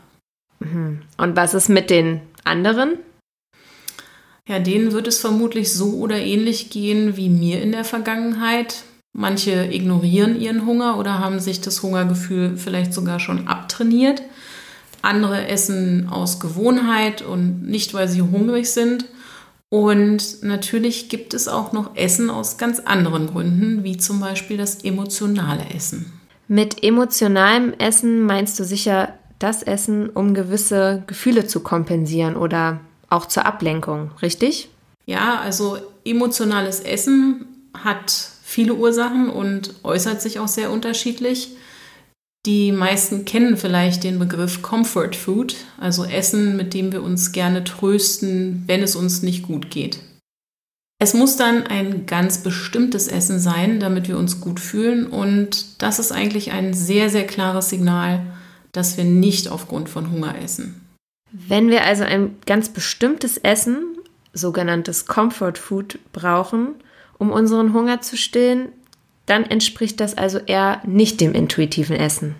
Mhm. 0.59 1.03
Und 1.19 1.37
was 1.37 1.55
ist 1.55 1.69
mit 1.69 1.91
den 1.91 2.21
anderen? 2.43 2.99
Ja, 4.49 4.61
denen 4.61 4.93
wird 4.93 5.09
es 5.09 5.19
vermutlich 5.19 5.73
so 5.73 5.95
oder 5.95 6.19
ähnlich 6.19 6.71
gehen 6.71 7.17
wie 7.17 7.29
mir 7.29 7.61
in 7.61 7.73
der 7.73 7.85
Vergangenheit. 7.85 8.85
Manche 9.19 9.65
ignorieren 9.73 10.39
ihren 10.39 10.67
Hunger 10.67 10.99
oder 10.99 11.21
haben 11.21 11.41
sich 11.41 11.63
das 11.63 11.83
Hungergefühl 11.83 12.59
vielleicht 12.59 12.93
sogar 12.93 13.19
schon 13.19 13.49
abtrainiert. 13.49 14.21
Andere 15.01 15.49
essen 15.49 16.11
aus 16.11 16.39
Gewohnheit 16.39 17.23
und 17.23 17.63
nicht, 17.63 17.95
weil 17.95 18.09
sie 18.09 18.21
hungrig 18.21 18.71
sind. 18.71 19.07
Und 19.71 20.43
natürlich 20.43 21.09
gibt 21.09 21.33
es 21.33 21.49
auch 21.49 21.73
noch 21.73 21.97
Essen 21.97 22.29
aus 22.29 22.59
ganz 22.59 22.81
anderen 22.81 23.29
Gründen, 23.29 23.85
wie 23.85 23.97
zum 23.97 24.21
Beispiel 24.21 24.59
das 24.59 24.85
emotionale 24.85 25.65
Essen. 25.75 26.13
Mit 26.47 26.85
emotionalem 26.85 27.73
Essen 27.79 28.21
meinst 28.21 28.61
du 28.61 28.65
sicher 28.65 29.15
das 29.39 29.63
Essen, 29.63 30.11
um 30.11 30.35
gewisse 30.35 31.05
Gefühle 31.07 31.47
zu 31.47 31.61
kompensieren 31.61 32.37
oder 32.37 32.81
auch 33.09 33.25
zur 33.25 33.47
Ablenkung, 33.47 34.11
richtig? 34.21 34.69
Ja, 35.07 35.41
also 35.41 35.79
emotionales 36.05 36.81
Essen 36.81 37.47
hat 37.73 38.36
viele 38.47 38.75
Ursachen 38.75 39.29
und 39.29 39.75
äußert 39.83 40.23
sich 40.23 40.39
auch 40.39 40.47
sehr 40.47 40.71
unterschiedlich. 40.71 41.57
Die 42.47 42.71
meisten 42.71 43.25
kennen 43.25 43.57
vielleicht 43.57 44.05
den 44.05 44.21
Begriff 44.21 44.63
Comfort 44.63 45.15
Food, 45.17 45.57
also 45.79 46.05
Essen, 46.05 46.57
mit 46.57 46.73
dem 46.73 46.93
wir 46.93 47.03
uns 47.03 47.33
gerne 47.33 47.65
trösten, 47.65 48.63
wenn 48.69 48.85
es 48.85 48.95
uns 48.95 49.23
nicht 49.23 49.43
gut 49.43 49.71
geht. 49.71 49.99
Es 51.01 51.13
muss 51.13 51.37
dann 51.37 51.67
ein 51.67 52.07
ganz 52.07 52.39
bestimmtes 52.39 53.09
Essen 53.09 53.41
sein, 53.41 53.81
damit 53.81 54.07
wir 54.07 54.17
uns 54.17 54.41
gut 54.41 54.61
fühlen 54.61 55.09
und 55.09 55.83
das 55.83 55.99
ist 55.99 56.13
eigentlich 56.13 56.53
ein 56.53 56.73
sehr, 56.73 57.11
sehr 57.11 57.27
klares 57.27 57.69
Signal, 57.69 58.25
dass 58.71 58.97
wir 58.97 59.05
nicht 59.05 59.49
aufgrund 59.49 59.89
von 59.89 60.13
Hunger 60.13 60.41
essen. 60.41 60.87
Wenn 61.33 61.69
wir 61.69 61.85
also 61.85 62.05
ein 62.05 62.37
ganz 62.47 62.69
bestimmtes 62.69 63.39
Essen, 63.39 63.99
sogenanntes 64.33 65.07
Comfort 65.07 65.55
Food, 65.57 65.99
brauchen, 66.13 66.77
um 67.19 67.31
unseren 67.31 67.73
Hunger 67.73 68.01
zu 68.01 68.17
stillen, 68.17 68.69
dann 69.27 69.45
entspricht 69.45 70.01
das 70.01 70.17
also 70.17 70.39
eher 70.39 70.81
nicht 70.87 71.21
dem 71.21 71.33
intuitiven 71.35 71.97
Essen. 71.97 72.35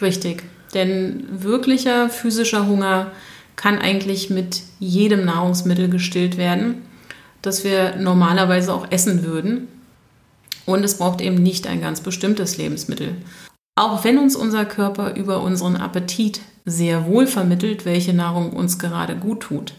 Richtig, 0.00 0.42
denn 0.74 1.26
wirklicher 1.30 2.08
physischer 2.08 2.66
Hunger 2.66 3.12
kann 3.56 3.78
eigentlich 3.78 4.30
mit 4.30 4.62
jedem 4.78 5.24
Nahrungsmittel 5.24 5.88
gestillt 5.88 6.36
werden, 6.36 6.82
das 7.42 7.64
wir 7.64 7.96
normalerweise 7.96 8.72
auch 8.72 8.90
essen 8.90 9.24
würden. 9.24 9.68
Und 10.64 10.84
es 10.84 10.98
braucht 10.98 11.20
eben 11.20 11.36
nicht 11.36 11.66
ein 11.66 11.80
ganz 11.80 12.00
bestimmtes 12.00 12.56
Lebensmittel. 12.56 13.16
Auch 13.74 14.04
wenn 14.04 14.18
uns 14.18 14.36
unser 14.36 14.64
Körper 14.64 15.14
über 15.14 15.42
unseren 15.42 15.76
Appetit 15.76 16.40
sehr 16.64 17.06
wohl 17.06 17.26
vermittelt, 17.26 17.84
welche 17.84 18.14
Nahrung 18.14 18.52
uns 18.52 18.78
gerade 18.78 19.16
gut 19.16 19.40
tut. 19.40 19.74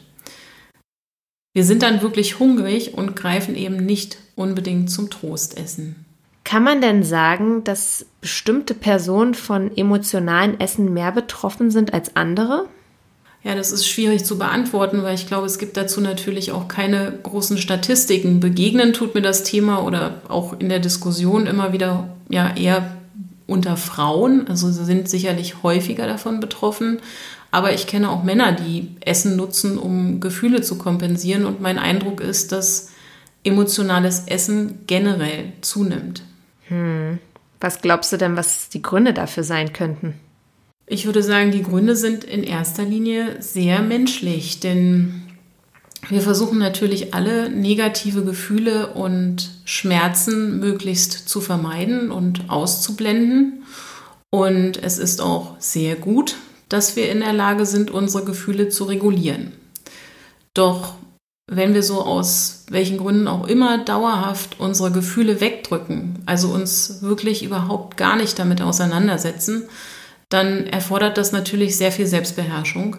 Wir 1.54 1.64
sind 1.64 1.84
dann 1.84 2.02
wirklich 2.02 2.40
hungrig 2.40 2.96
und 2.96 3.16
greifen 3.16 3.56
eben 3.56 3.78
nicht 3.78 4.18
unbedingt 4.36 4.90
zum 4.90 5.12
Trostessen. 5.12 6.04
Kann 6.44 6.64
man 6.64 6.82
denn 6.82 7.04
sagen, 7.04 7.64
dass 7.64 8.06
bestimmte 8.22 8.74
Personen 8.74 9.36
von 9.36 9.76
emotionalen 9.78 10.60
Essen 10.60 10.94
mehr 10.94 11.12
betroffen 11.12 11.70
sind 11.70 11.94
als 11.94 12.16
andere? 12.16 12.68
Ja, 13.44 13.56
das 13.56 13.72
ist 13.72 13.88
schwierig 13.88 14.26
zu 14.26 14.38
beantworten, 14.38 15.04
weil 15.04 15.16
ich 15.16 15.28
glaube, 15.28 15.46
es 15.46 15.60
gibt 15.60 15.78
dazu 15.78 16.02
natürlich 16.02 16.52
auch 16.52 16.68
keine 16.68 17.20
großen 17.24 17.58
Statistiken. 17.58 18.40
Begegnen 18.40 18.94
tut 18.94 19.16
mir 19.16 19.22
das 19.22 19.44
Thema 19.44 19.84
oder 19.84 20.22
auch 20.30 20.60
in 20.60 20.70
der 20.70 20.80
Diskussion 20.80 21.46
immer 21.46 21.72
wieder 21.72 22.10
ja 22.30 22.56
eher 22.56 22.98
unter 23.48 23.78
Frauen. 23.78 24.48
Also 24.48 24.72
sie 24.72 24.86
sind 24.86 25.10
sicherlich 25.10 25.62
häufiger 25.62 26.08
davon 26.08 26.40
betroffen. 26.40 27.00
Aber 27.54 27.72
ich 27.72 27.86
kenne 27.86 28.10
auch 28.10 28.24
Männer, 28.24 28.52
die 28.54 28.90
Essen 29.02 29.36
nutzen, 29.36 29.78
um 29.78 30.20
Gefühle 30.20 30.64
zu 30.64 30.80
kompensieren. 30.80 31.46
Und 31.46 31.62
mein 31.62 31.78
Eindruck 31.78 32.20
ist, 32.20 32.52
dass 32.52 32.90
emotionales 33.44 34.24
Essen 34.26 34.80
generell 34.88 35.54
zunimmt. 35.62 36.24
Hm. 36.70 37.20
Was 37.60 37.84
glaubst 37.84 38.12
du 38.12 38.18
denn, 38.18 38.36
was 38.36 38.70
die 38.70 38.82
Gründe 38.82 39.14
dafür 39.14 39.44
sein 39.44 39.72
könnten? 39.72 40.16
Ich 40.88 41.06
würde 41.06 41.22
sagen, 41.22 41.52
die 41.52 41.62
Gründe 41.62 41.96
sind 41.96 42.24
in 42.24 42.42
erster 42.42 42.86
Linie 42.86 43.40
sehr 43.40 43.84
menschlich, 43.84 44.60
denn 44.60 45.22
wir 46.10 46.22
versuchen 46.22 46.58
natürlich 46.58 47.14
alle 47.14 47.52
negative 47.52 48.24
Gefühle 48.26 48.94
und 48.94 49.52
Schmerzen 49.64 50.60
möglichst 50.60 51.30
zu 51.30 51.40
vermeiden 51.40 52.10
und 52.10 52.50
auszublenden. 52.50 53.62
Und 54.32 54.82
es 54.82 54.98
ist 54.98 55.22
auch 55.22 55.56
sehr 55.60 55.96
gut, 55.96 56.36
dass 56.74 56.96
wir 56.96 57.12
in 57.12 57.20
der 57.20 57.34
Lage 57.34 57.68
sind, 57.68 57.92
unsere 57.92 58.26
Gefühle 58.26 58.68
zu 58.68 58.86
regulieren. 58.86 59.52
Doch 60.56 60.96
wenn 61.46 61.76
wir 61.76 61.84
so 61.84 62.02
aus 62.02 62.66
welchen 62.70 62.98
Gründen 62.98 63.28
auch 63.28 63.48
immer 63.48 63.78
dauerhaft 63.84 64.60
unsere 64.60 64.92
Gefühle 64.92 65.40
wegdrücken, 65.40 66.24
also 66.26 66.50
uns 66.50 67.04
wirklich 67.04 67.44
überhaupt 67.44 67.96
gar 67.96 68.16
nicht 68.16 68.40
damit 68.40 68.64
auseinandersetzen, 68.64 69.64
dann 70.30 70.66
erfordert 70.66 71.20
das 71.20 71.32
natürlich 71.32 71.78
sehr 71.78 71.92
viel 71.92 72.08
Selbstbeherrschung. 72.08 72.98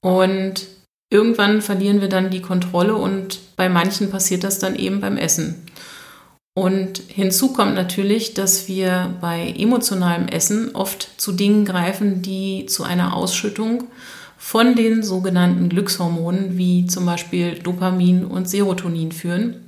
Und 0.00 0.66
irgendwann 1.08 1.62
verlieren 1.62 2.00
wir 2.00 2.08
dann 2.08 2.30
die 2.30 2.42
Kontrolle 2.42 2.96
und 2.96 3.38
bei 3.54 3.68
manchen 3.68 4.10
passiert 4.10 4.42
das 4.42 4.58
dann 4.58 4.74
eben 4.74 5.00
beim 5.00 5.16
Essen. 5.16 5.62
Und 6.54 7.02
hinzu 7.08 7.54
kommt 7.54 7.74
natürlich, 7.74 8.34
dass 8.34 8.68
wir 8.68 9.14
bei 9.20 9.54
emotionalem 9.56 10.28
Essen 10.28 10.74
oft 10.74 11.08
zu 11.16 11.32
Dingen 11.32 11.64
greifen, 11.64 12.20
die 12.20 12.66
zu 12.66 12.84
einer 12.84 13.16
Ausschüttung 13.16 13.84
von 14.36 14.74
den 14.74 15.02
sogenannten 15.02 15.70
Glückshormonen 15.70 16.58
wie 16.58 16.86
zum 16.86 17.06
Beispiel 17.06 17.58
Dopamin 17.58 18.26
und 18.26 18.48
Serotonin 18.48 19.12
führen. 19.12 19.66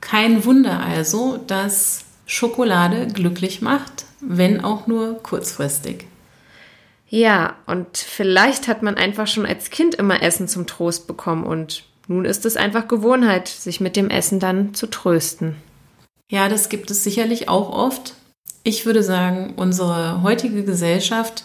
Kein 0.00 0.44
Wunder 0.44 0.80
also, 0.80 1.38
dass 1.46 2.04
Schokolade 2.24 3.08
glücklich 3.08 3.60
macht, 3.60 4.06
wenn 4.20 4.64
auch 4.64 4.86
nur 4.86 5.22
kurzfristig. 5.22 6.06
Ja, 7.08 7.56
und 7.66 7.98
vielleicht 7.98 8.68
hat 8.68 8.82
man 8.82 8.96
einfach 8.96 9.26
schon 9.26 9.44
als 9.44 9.70
Kind 9.70 9.94
immer 9.94 10.22
Essen 10.22 10.48
zum 10.48 10.66
Trost 10.66 11.06
bekommen 11.06 11.44
und 11.44 11.84
nun 12.08 12.24
ist 12.24 12.46
es 12.46 12.56
einfach 12.56 12.88
Gewohnheit, 12.88 13.48
sich 13.48 13.80
mit 13.80 13.96
dem 13.96 14.08
Essen 14.08 14.40
dann 14.40 14.72
zu 14.74 14.86
trösten. 14.86 15.56
Ja, 16.30 16.48
das 16.48 16.68
gibt 16.68 16.90
es 16.90 17.04
sicherlich 17.04 17.48
auch 17.48 17.70
oft. 17.70 18.14
Ich 18.64 18.84
würde 18.84 19.02
sagen, 19.02 19.54
unsere 19.56 20.22
heutige 20.22 20.64
Gesellschaft 20.64 21.44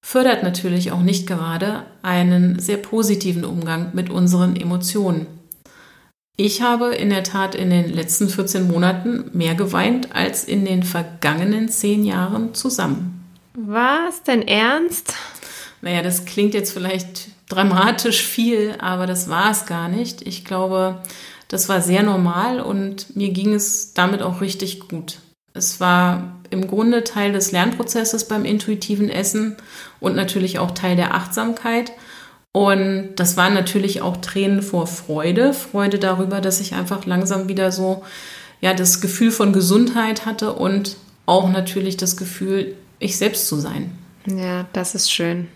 fördert 0.00 0.42
natürlich 0.42 0.92
auch 0.92 1.00
nicht 1.00 1.26
gerade 1.26 1.84
einen 2.02 2.58
sehr 2.58 2.76
positiven 2.76 3.44
Umgang 3.44 3.90
mit 3.92 4.10
unseren 4.10 4.54
Emotionen. 4.54 5.26
Ich 6.36 6.62
habe 6.62 6.94
in 6.94 7.10
der 7.10 7.22
Tat 7.22 7.54
in 7.54 7.70
den 7.70 7.92
letzten 7.92 8.28
14 8.28 8.68
Monaten 8.68 9.30
mehr 9.32 9.54
geweint 9.54 10.14
als 10.14 10.44
in 10.44 10.64
den 10.64 10.82
vergangenen 10.82 11.68
10 11.68 12.04
Jahren 12.04 12.54
zusammen. 12.54 13.24
Was? 13.54 14.22
Dein 14.24 14.46
Ernst? 14.46 15.14
Naja, 15.80 16.02
das 16.02 16.24
klingt 16.24 16.54
jetzt 16.54 16.72
vielleicht 16.72 17.28
dramatisch 17.48 18.22
viel, 18.22 18.74
aber 18.78 19.06
das 19.06 19.28
war 19.28 19.50
es 19.50 19.66
gar 19.66 19.88
nicht. 19.88 20.22
Ich 20.26 20.44
glaube, 20.44 21.00
das 21.54 21.68
war 21.68 21.80
sehr 21.80 22.02
normal 22.02 22.58
und 22.58 23.14
mir 23.14 23.30
ging 23.30 23.54
es 23.54 23.94
damit 23.94 24.22
auch 24.22 24.40
richtig 24.40 24.88
gut. 24.88 25.20
Es 25.52 25.78
war 25.78 26.40
im 26.50 26.66
Grunde 26.66 27.04
Teil 27.04 27.32
des 27.32 27.52
Lernprozesses 27.52 28.26
beim 28.26 28.44
intuitiven 28.44 29.08
Essen 29.08 29.56
und 30.00 30.16
natürlich 30.16 30.58
auch 30.58 30.72
Teil 30.72 30.96
der 30.96 31.14
Achtsamkeit. 31.14 31.92
Und 32.50 33.10
das 33.14 33.36
waren 33.36 33.54
natürlich 33.54 34.02
auch 34.02 34.16
Tränen 34.16 34.62
vor 34.62 34.88
Freude, 34.88 35.54
Freude 35.54 36.00
darüber, 36.00 36.40
dass 36.40 36.60
ich 36.60 36.74
einfach 36.74 37.06
langsam 37.06 37.48
wieder 37.48 37.70
so 37.70 38.02
ja 38.60 38.74
das 38.74 39.00
Gefühl 39.00 39.30
von 39.30 39.52
Gesundheit 39.52 40.26
hatte 40.26 40.54
und 40.54 40.96
auch 41.24 41.48
natürlich 41.48 41.96
das 41.96 42.16
Gefühl, 42.16 42.74
ich 42.98 43.16
selbst 43.16 43.46
zu 43.46 43.60
sein. 43.60 43.96
Ja, 44.26 44.66
das 44.72 44.96
ist 44.96 45.12
schön. 45.12 45.46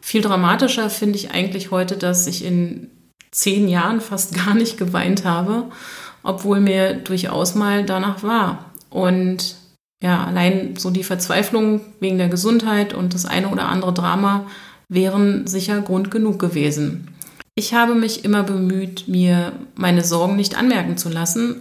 Viel 0.00 0.22
dramatischer 0.22 0.90
finde 0.90 1.18
ich 1.18 1.32
eigentlich 1.32 1.72
heute, 1.72 1.96
dass 1.96 2.28
ich 2.28 2.44
in 2.44 2.88
zehn 3.30 3.68
Jahren 3.68 4.00
fast 4.00 4.34
gar 4.46 4.54
nicht 4.54 4.78
geweint 4.78 5.24
habe, 5.24 5.64
obwohl 6.22 6.60
mir 6.60 6.94
durchaus 6.94 7.54
mal 7.54 7.84
danach 7.84 8.22
war. 8.22 8.70
Und 8.90 9.56
ja, 10.02 10.24
allein 10.24 10.76
so 10.76 10.90
die 10.90 11.04
Verzweiflung 11.04 11.80
wegen 12.00 12.18
der 12.18 12.28
Gesundheit 12.28 12.94
und 12.94 13.14
das 13.14 13.26
eine 13.26 13.48
oder 13.48 13.68
andere 13.68 13.92
Drama 13.92 14.46
wären 14.88 15.46
sicher 15.46 15.80
Grund 15.82 16.10
genug 16.10 16.38
gewesen. 16.38 17.08
Ich 17.54 17.74
habe 17.74 17.94
mich 17.94 18.24
immer 18.24 18.42
bemüht, 18.42 19.08
mir 19.08 19.52
meine 19.74 20.02
Sorgen 20.02 20.36
nicht 20.36 20.56
anmerken 20.56 20.96
zu 20.96 21.10
lassen 21.10 21.60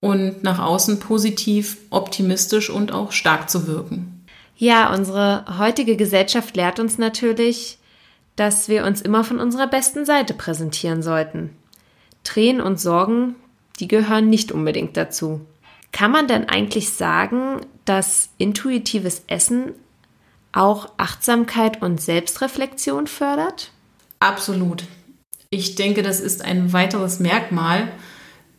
und 0.00 0.44
nach 0.44 0.60
außen 0.60 1.00
positiv, 1.00 1.78
optimistisch 1.90 2.70
und 2.70 2.92
auch 2.92 3.10
stark 3.10 3.50
zu 3.50 3.66
wirken. 3.66 4.24
Ja, 4.56 4.94
unsere 4.94 5.44
heutige 5.58 5.96
Gesellschaft 5.96 6.56
lehrt 6.56 6.78
uns 6.78 6.98
natürlich, 6.98 7.78
dass 8.36 8.68
wir 8.68 8.84
uns 8.84 9.00
immer 9.00 9.24
von 9.24 9.38
unserer 9.38 9.66
besten 9.66 10.04
Seite 10.04 10.34
präsentieren 10.34 11.02
sollten. 11.02 11.50
Tränen 12.24 12.60
und 12.60 12.80
Sorgen, 12.80 13.36
die 13.80 13.88
gehören 13.88 14.28
nicht 14.28 14.52
unbedingt 14.52 14.96
dazu. 14.96 15.40
Kann 15.92 16.10
man 16.10 16.26
denn 16.26 16.48
eigentlich 16.48 16.90
sagen, 16.90 17.60
dass 17.84 18.30
intuitives 18.38 19.22
Essen 19.28 19.72
auch 20.52 20.88
Achtsamkeit 20.96 21.82
und 21.82 22.00
Selbstreflexion 22.00 23.06
fördert? 23.06 23.70
Absolut. 24.20 24.84
Ich 25.50 25.74
denke, 25.74 26.02
das 26.02 26.20
ist 26.20 26.44
ein 26.44 26.72
weiteres 26.72 27.20
Merkmal, 27.20 27.88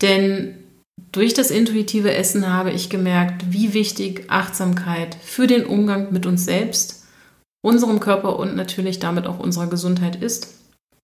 denn 0.01 0.63
durch 1.11 1.33
das 1.33 1.51
intuitive 1.51 2.13
Essen 2.13 2.51
habe 2.51 2.71
ich 2.71 2.89
gemerkt, 2.89 3.45
wie 3.49 3.73
wichtig 3.73 4.25
Achtsamkeit 4.29 5.15
für 5.21 5.47
den 5.47 5.65
Umgang 5.65 6.11
mit 6.11 6.25
uns 6.25 6.45
selbst, 6.45 7.04
unserem 7.65 7.99
Körper 7.99 8.37
und 8.37 8.55
natürlich 8.55 8.99
damit 8.99 9.25
auch 9.27 9.39
unserer 9.39 9.67
Gesundheit 9.67 10.15
ist. 10.15 10.53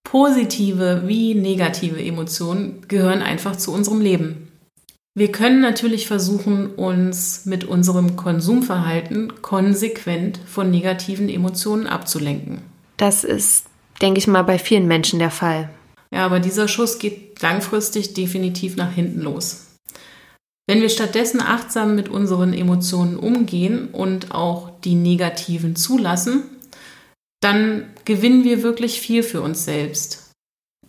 Positive 0.04 1.04
wie 1.06 1.34
negative 1.34 2.04
Emotionen 2.04 2.86
gehören 2.88 3.21
einfach 3.21 3.56
zu 3.56 3.74
unserem 3.74 4.00
Leben. 4.00 4.47
Wir 5.13 5.32
können 5.32 5.60
natürlich 5.60 6.08
versuchen, 6.08 6.67
uns 6.76 7.45
mit 7.45 7.65
unserem 7.65 8.15
Konsumverhalten 8.15 9.41
konsequent 9.41 10.39
von 10.45 10.71
negativen 10.71 11.28
Emotionen 11.28 11.88
abzulenken. 11.88 12.62
Das 12.95 13.24
ist, 13.24 13.65
denke 14.02 14.19
ich 14.19 14.28
mal, 14.28 14.43
bei 14.43 14.58
vielen 14.58 14.88
Menschen 14.88 15.19
der 15.19 15.32
Fall. 15.32 15.69
Ja, 16.13 16.26
aber 16.26 16.39
dieser 16.39 16.67
Schuss 16.67 17.00
geht 17.00 17.41
langfristig 17.41 18.13
definitiv 18.13 18.76
nach 18.76 18.93
hinten 18.93 19.21
los. 19.21 19.71
Wenn 20.72 20.82
wir 20.82 20.88
stattdessen 20.88 21.42
achtsam 21.42 21.96
mit 21.96 22.08
unseren 22.08 22.54
Emotionen 22.54 23.18
umgehen 23.18 23.90
und 23.90 24.34
auch 24.34 24.70
die 24.86 24.96
negativen 24.96 25.76
zulassen, 25.76 26.44
dann 27.42 27.90
gewinnen 28.06 28.46
wir 28.46 28.64
wirklich 28.64 29.02
viel 29.02 29.22
für 29.22 29.42
uns 29.42 29.66
selbst. 29.66 30.32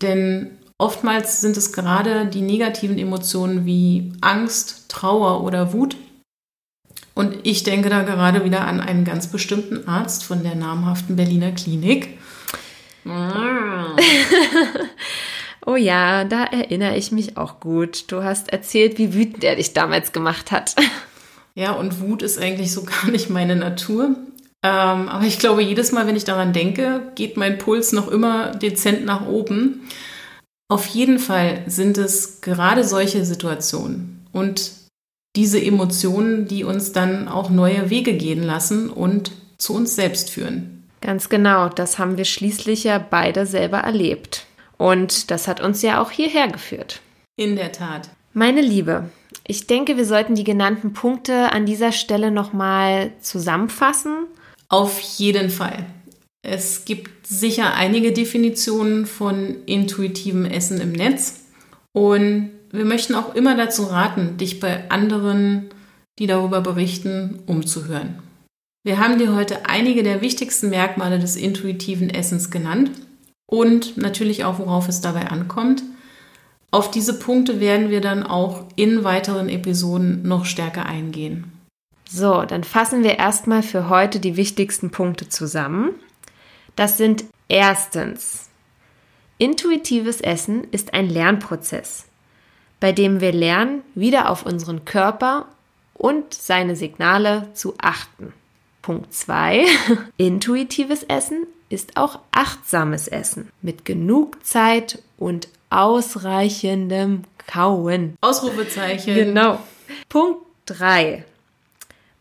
Denn 0.01 0.53
oftmals 0.79 1.41
sind 1.41 1.57
es 1.57 1.73
gerade 1.73 2.27
die 2.27 2.43
negativen 2.43 2.97
Emotionen 2.97 3.67
wie 3.67 4.13
Angst, 4.21 4.89
Trauer 4.89 5.43
oder 5.43 5.73
Wut. 5.73 5.97
Und 7.15 7.39
ich 7.43 7.65
denke 7.65 7.91
da 7.91 8.05
gerade 8.05 8.45
wieder 8.45 8.61
an 8.61 8.81
einen 8.81 9.05
ganz 9.05 9.33
bestimmten 9.33 9.89
Arzt 9.89 10.23
von 10.23 10.45
der 10.45 10.55
namhaften 10.55 11.17
Berliner 11.17 11.51
Klinik. 11.51 12.21
Oh 15.65 15.77
ja, 15.77 16.25
da 16.25 16.45
erinnere 16.45 16.97
ich 16.97 17.13
mich 17.13 17.37
auch 17.37 17.61
gut. 17.61 18.11
Du 18.11 18.25
hast 18.25 18.53
erzählt, 18.53 18.99
wie 18.99 19.15
wütend 19.15 19.45
er 19.45 19.57
dich 19.57 19.73
damals 19.73 20.13
gemacht 20.13 20.51
hat. 20.51 20.75
Ja, 21.55 21.73
und 21.73 22.01
Wut 22.01 22.23
ist 22.23 22.39
eigentlich 22.39 22.73
so 22.73 22.83
gar 22.83 23.11
nicht 23.11 23.29
meine 23.29 23.57
Natur. 23.57 24.17
Ähm, 24.65 25.09
aber 25.11 25.27
ich 25.27 25.39
glaube, 25.39 25.63
jedes 25.63 25.93
Mal, 25.93 26.07
wenn 26.07 26.17
ich 26.17 26.25
daran 26.25 26.55
denke, 26.55 27.03
geht 27.15 27.37
mein 27.37 27.59
Puls 27.59 27.93
noch 27.93 28.09
immer 28.09 28.53
dezent 28.53 29.05
nach 29.05 29.27
oben. 29.27 29.87
Auf 30.69 30.87
jeden 30.87 31.19
Fall 31.19 31.63
sind 31.67 31.99
es 31.99 32.41
gerade 32.41 32.85
solche 32.85 33.27
Situationen 33.27 34.27
und 34.33 34.73
diese 35.37 35.63
Emotionen, 35.63 36.49
die 36.49 36.65
uns 36.65 36.93
dann 36.93 37.29
auch 37.29 37.51
neue 37.51 37.91
Wege 37.91 38.15
gehen 38.15 38.43
lassen 38.43 38.89
und 38.89 39.33
zu 39.59 39.75
uns 39.75 39.95
selbst 39.95 40.31
führen. 40.31 40.89
Ganz 41.03 41.29
genau, 41.29 41.69
das 41.69 41.99
haben 41.99 42.17
wir 42.17 42.25
schließlich 42.25 42.85
ja 42.85 42.99
beide 42.99 43.45
selber 43.45 43.79
erlebt. 43.79 44.47
Und 44.83 45.31
das 45.31 45.47
hat 45.47 45.61
uns 45.61 45.81
ja 45.83 46.03
auch 46.03 46.11
hierher 46.11 46.49
geführt. 46.49 47.03
In 47.37 47.55
der 47.55 47.71
Tat. 47.71 48.11
Meine 48.33 48.61
Liebe, 48.61 49.11
ich 49.47 49.69
denke, 49.69 49.97
wir 49.97 50.05
sollten 50.05 50.35
die 50.35 50.43
genannten 50.43 50.93
Punkte 50.93 51.53
an 51.53 51.67
dieser 51.67 51.93
Stelle 51.93 52.33
nochmal 52.33 53.13
zusammenfassen. 53.21 54.27
Auf 54.69 54.99
jeden 54.99 55.51
Fall. 55.51 55.87
Es 56.45 56.85
gibt 56.85 57.29
sicher 57.29 57.75
einige 57.75 58.11
Definitionen 58.11 59.07
von 59.07 59.55
intuitivem 59.67 60.47
Essen 60.47 60.81
im 60.81 60.91
Netz. 60.91 61.45
Und 61.93 62.51
wir 62.73 62.85
möchten 62.85 63.15
auch 63.15 63.37
immer 63.37 63.57
dazu 63.57 63.85
raten, 63.85 64.37
dich 64.37 64.59
bei 64.59 64.91
anderen, 64.91 65.71
die 66.19 66.27
darüber 66.27 66.61
berichten, 66.61 67.39
umzuhören. 67.47 68.19
Wir 68.83 68.99
haben 68.99 69.19
dir 69.19 69.33
heute 69.37 69.67
einige 69.67 70.03
der 70.03 70.23
wichtigsten 70.23 70.71
Merkmale 70.71 71.21
des 71.21 71.37
intuitiven 71.37 72.11
Essens 72.11 72.51
genannt 72.51 72.91
und 73.47 73.97
natürlich 73.97 74.45
auch, 74.45 74.59
worauf 74.59 74.89
es 74.89 75.01
dabei 75.01 75.29
ankommt. 75.29 75.83
Auf 76.71 76.91
diese 76.91 77.19
Punkte 77.19 77.61
werden 77.61 77.91
wir 77.91 78.01
dann 78.01 78.23
auch 78.23 78.65
in 78.77 79.05
weiteren 79.05 79.49
Episoden 79.49 80.27
noch 80.27 80.47
stärker 80.47 80.87
eingehen. 80.87 81.53
So, 82.09 82.43
dann 82.43 82.65
fassen 82.65 83.03
wir 83.03 83.19
erstmal 83.19 83.63
für 83.63 83.89
heute 83.89 84.21
die 84.21 84.37
wichtigsten 84.37 84.91
Punkte 84.91 85.29
zusammen. 85.29 85.91
Das 86.77 86.97
sind 86.97 87.25
erstens, 87.49 88.49
intuitives 89.39 90.21
Essen 90.21 90.65
ist 90.71 90.95
ein 90.95 91.09
Lernprozess, 91.09 92.07
bei 92.81 92.93
dem 92.93 93.21
wir 93.21 93.33
lernen, 93.33 93.83
wieder 93.95 94.31
auf 94.31 94.47
unseren 94.47 94.85
Körper 94.85 95.47
und 95.95 96.35
seine 96.35 96.77
Signale 96.77 97.49
zu 97.55 97.75
achten. 97.79 98.33
Punkt 98.83 99.13
2. 99.15 99.65
Intuitives 100.17 101.03
Essen 101.05 101.47
ist 101.73 101.97
auch 101.97 102.21
achtsames 102.33 103.09
Essen 103.09 103.51
mit 103.63 103.85
genug 103.85 104.45
Zeit 104.45 105.03
und 105.17 105.49
ausreichendem 105.71 107.25
Kauen. 107.47 108.17
Ausrufezeichen. 108.21 109.15
Genau. 109.15 109.59
Punkt 110.09 110.41
3. 110.67 111.25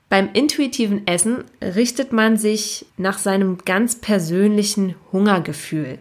Beim 0.10 0.30
intuitiven 0.34 1.06
Essen 1.08 1.44
richtet 1.62 2.12
man 2.12 2.38
sich 2.38 2.86
nach 2.98 3.18
seinem 3.18 3.60
ganz 3.60 3.96
persönlichen 3.96 4.96
Hungergefühl 5.12 6.00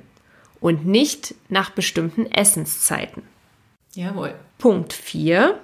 und 0.60 0.86
nicht 0.86 1.34
nach 1.48 1.70
bestimmten 1.70 2.26
Essenszeiten. 2.26 3.22
Jawohl. 3.94 4.34
Punkt 4.58 4.92
4. 4.92 5.58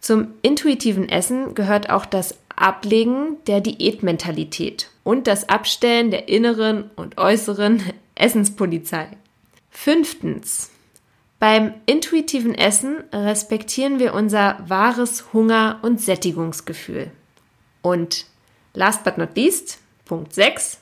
Zum 0.00 0.28
intuitiven 0.42 1.08
Essen 1.08 1.54
gehört 1.54 1.90
auch 1.90 2.06
das 2.06 2.36
Ablegen 2.60 3.36
der 3.46 3.60
Diätmentalität 3.60 4.90
und 5.04 5.26
das 5.26 5.48
Abstellen 5.48 6.10
der 6.10 6.28
inneren 6.28 6.90
und 6.96 7.18
äußeren 7.18 7.82
Essenspolizei. 8.14 9.08
Fünftens. 9.70 10.70
Beim 11.38 11.74
intuitiven 11.86 12.54
Essen 12.54 13.04
respektieren 13.12 14.00
wir 14.00 14.12
unser 14.12 14.58
wahres 14.66 15.32
Hunger- 15.32 15.78
und 15.82 16.00
Sättigungsgefühl. 16.00 17.12
Und 17.80 18.26
last 18.74 19.04
but 19.04 19.18
not 19.18 19.36
least, 19.36 19.78
Punkt 20.04 20.34
6. 20.34 20.78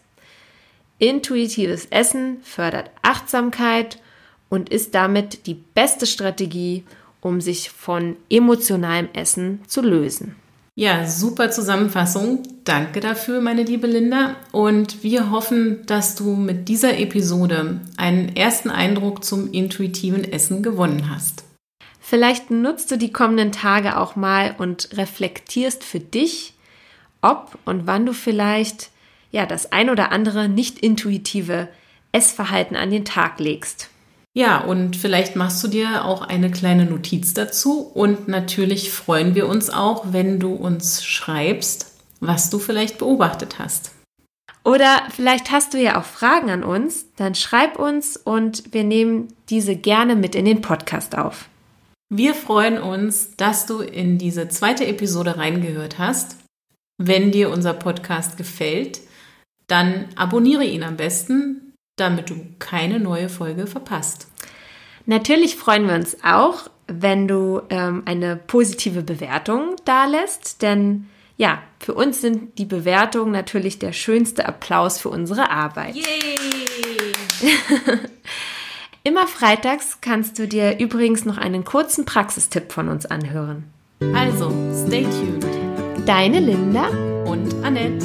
Intuitives 0.98 1.86
Essen 1.90 2.38
fördert 2.42 2.90
Achtsamkeit 3.02 4.00
und 4.48 4.70
ist 4.70 4.94
damit 4.94 5.46
die 5.46 5.54
beste 5.54 6.06
Strategie, 6.06 6.84
um 7.20 7.40
sich 7.42 7.70
von 7.70 8.16
emotionalem 8.30 9.08
Essen 9.12 9.60
zu 9.66 9.82
lösen. 9.82 10.36
Ja, 10.78 11.06
super 11.06 11.50
Zusammenfassung. 11.50 12.42
Danke 12.64 13.00
dafür, 13.00 13.40
meine 13.40 13.62
liebe 13.62 13.86
Linda. 13.86 14.36
Und 14.52 15.02
wir 15.02 15.30
hoffen, 15.30 15.86
dass 15.86 16.16
du 16.16 16.36
mit 16.36 16.68
dieser 16.68 16.98
Episode 16.98 17.80
einen 17.96 18.36
ersten 18.36 18.68
Eindruck 18.68 19.24
zum 19.24 19.50
intuitiven 19.50 20.22
Essen 20.22 20.62
gewonnen 20.62 21.08
hast. 21.08 21.44
Vielleicht 21.98 22.50
nutzt 22.50 22.90
du 22.90 22.98
die 22.98 23.10
kommenden 23.10 23.52
Tage 23.52 23.96
auch 23.96 24.16
mal 24.16 24.54
und 24.58 24.90
reflektierst 24.98 25.82
für 25.82 25.98
dich, 25.98 26.52
ob 27.22 27.58
und 27.64 27.86
wann 27.86 28.04
du 28.04 28.12
vielleicht 28.12 28.90
ja 29.30 29.46
das 29.46 29.72
ein 29.72 29.88
oder 29.88 30.12
andere 30.12 30.46
nicht 30.46 30.78
intuitive 30.78 31.68
Essverhalten 32.12 32.76
an 32.76 32.90
den 32.90 33.06
Tag 33.06 33.40
legst. 33.40 33.88
Ja, 34.36 34.58
und 34.58 34.96
vielleicht 34.96 35.34
machst 35.34 35.64
du 35.64 35.68
dir 35.68 36.04
auch 36.04 36.20
eine 36.20 36.50
kleine 36.50 36.84
Notiz 36.84 37.32
dazu. 37.32 37.80
Und 37.80 38.28
natürlich 38.28 38.90
freuen 38.90 39.34
wir 39.34 39.48
uns 39.48 39.70
auch, 39.70 40.12
wenn 40.12 40.38
du 40.38 40.52
uns 40.52 41.02
schreibst, 41.06 41.94
was 42.20 42.50
du 42.50 42.58
vielleicht 42.58 42.98
beobachtet 42.98 43.58
hast. 43.58 43.92
Oder 44.62 45.04
vielleicht 45.08 45.50
hast 45.50 45.72
du 45.72 45.78
ja 45.80 45.98
auch 45.98 46.04
Fragen 46.04 46.50
an 46.50 46.64
uns, 46.64 47.06
dann 47.16 47.34
schreib 47.34 47.78
uns 47.78 48.18
und 48.18 48.74
wir 48.74 48.84
nehmen 48.84 49.28
diese 49.48 49.74
gerne 49.74 50.16
mit 50.16 50.34
in 50.34 50.44
den 50.44 50.60
Podcast 50.60 51.16
auf. 51.16 51.48
Wir 52.10 52.34
freuen 52.34 52.78
uns, 52.78 53.36
dass 53.36 53.64
du 53.64 53.80
in 53.80 54.18
diese 54.18 54.50
zweite 54.50 54.86
Episode 54.86 55.38
reingehört 55.38 55.98
hast. 55.98 56.36
Wenn 56.98 57.30
dir 57.30 57.48
unser 57.48 57.72
Podcast 57.72 58.36
gefällt, 58.36 59.00
dann 59.66 60.10
abonniere 60.14 60.64
ihn 60.64 60.82
am 60.82 60.98
besten, 60.98 61.65
damit 61.96 62.30
du 62.30 62.36
keine 62.58 63.00
neue 63.00 63.28
Folge 63.28 63.66
verpasst. 63.66 64.28
Natürlich 65.06 65.56
freuen 65.56 65.86
wir 65.88 65.94
uns 65.94 66.18
auch, 66.22 66.68
wenn 66.88 67.26
du 67.26 67.62
ähm, 67.70 68.02
eine 68.06 68.36
positive 68.36 69.02
Bewertung 69.02 69.76
dalässt, 69.84 70.62
denn 70.62 71.08
ja, 71.36 71.62
für 71.80 71.94
uns 71.94 72.20
sind 72.20 72.58
die 72.58 72.64
Bewertungen 72.64 73.30
natürlich 73.30 73.78
der 73.78 73.92
schönste 73.92 74.46
Applaus 74.46 74.98
für 74.98 75.10
unsere 75.10 75.50
Arbeit. 75.50 75.94
Yay! 75.94 76.36
Immer 79.04 79.26
freitags 79.26 79.98
kannst 80.00 80.38
du 80.38 80.48
dir 80.48 80.78
übrigens 80.78 81.24
noch 81.24 81.36
einen 81.38 81.64
kurzen 81.64 82.04
Praxistipp 82.06 82.72
von 82.72 82.88
uns 82.88 83.06
anhören. 83.06 83.64
Also, 84.14 84.50
stay 84.86 85.04
tuned. 85.04 85.46
Deine 86.06 86.40
Linda 86.40 86.88
und 87.24 87.54
Annette. 87.64 88.04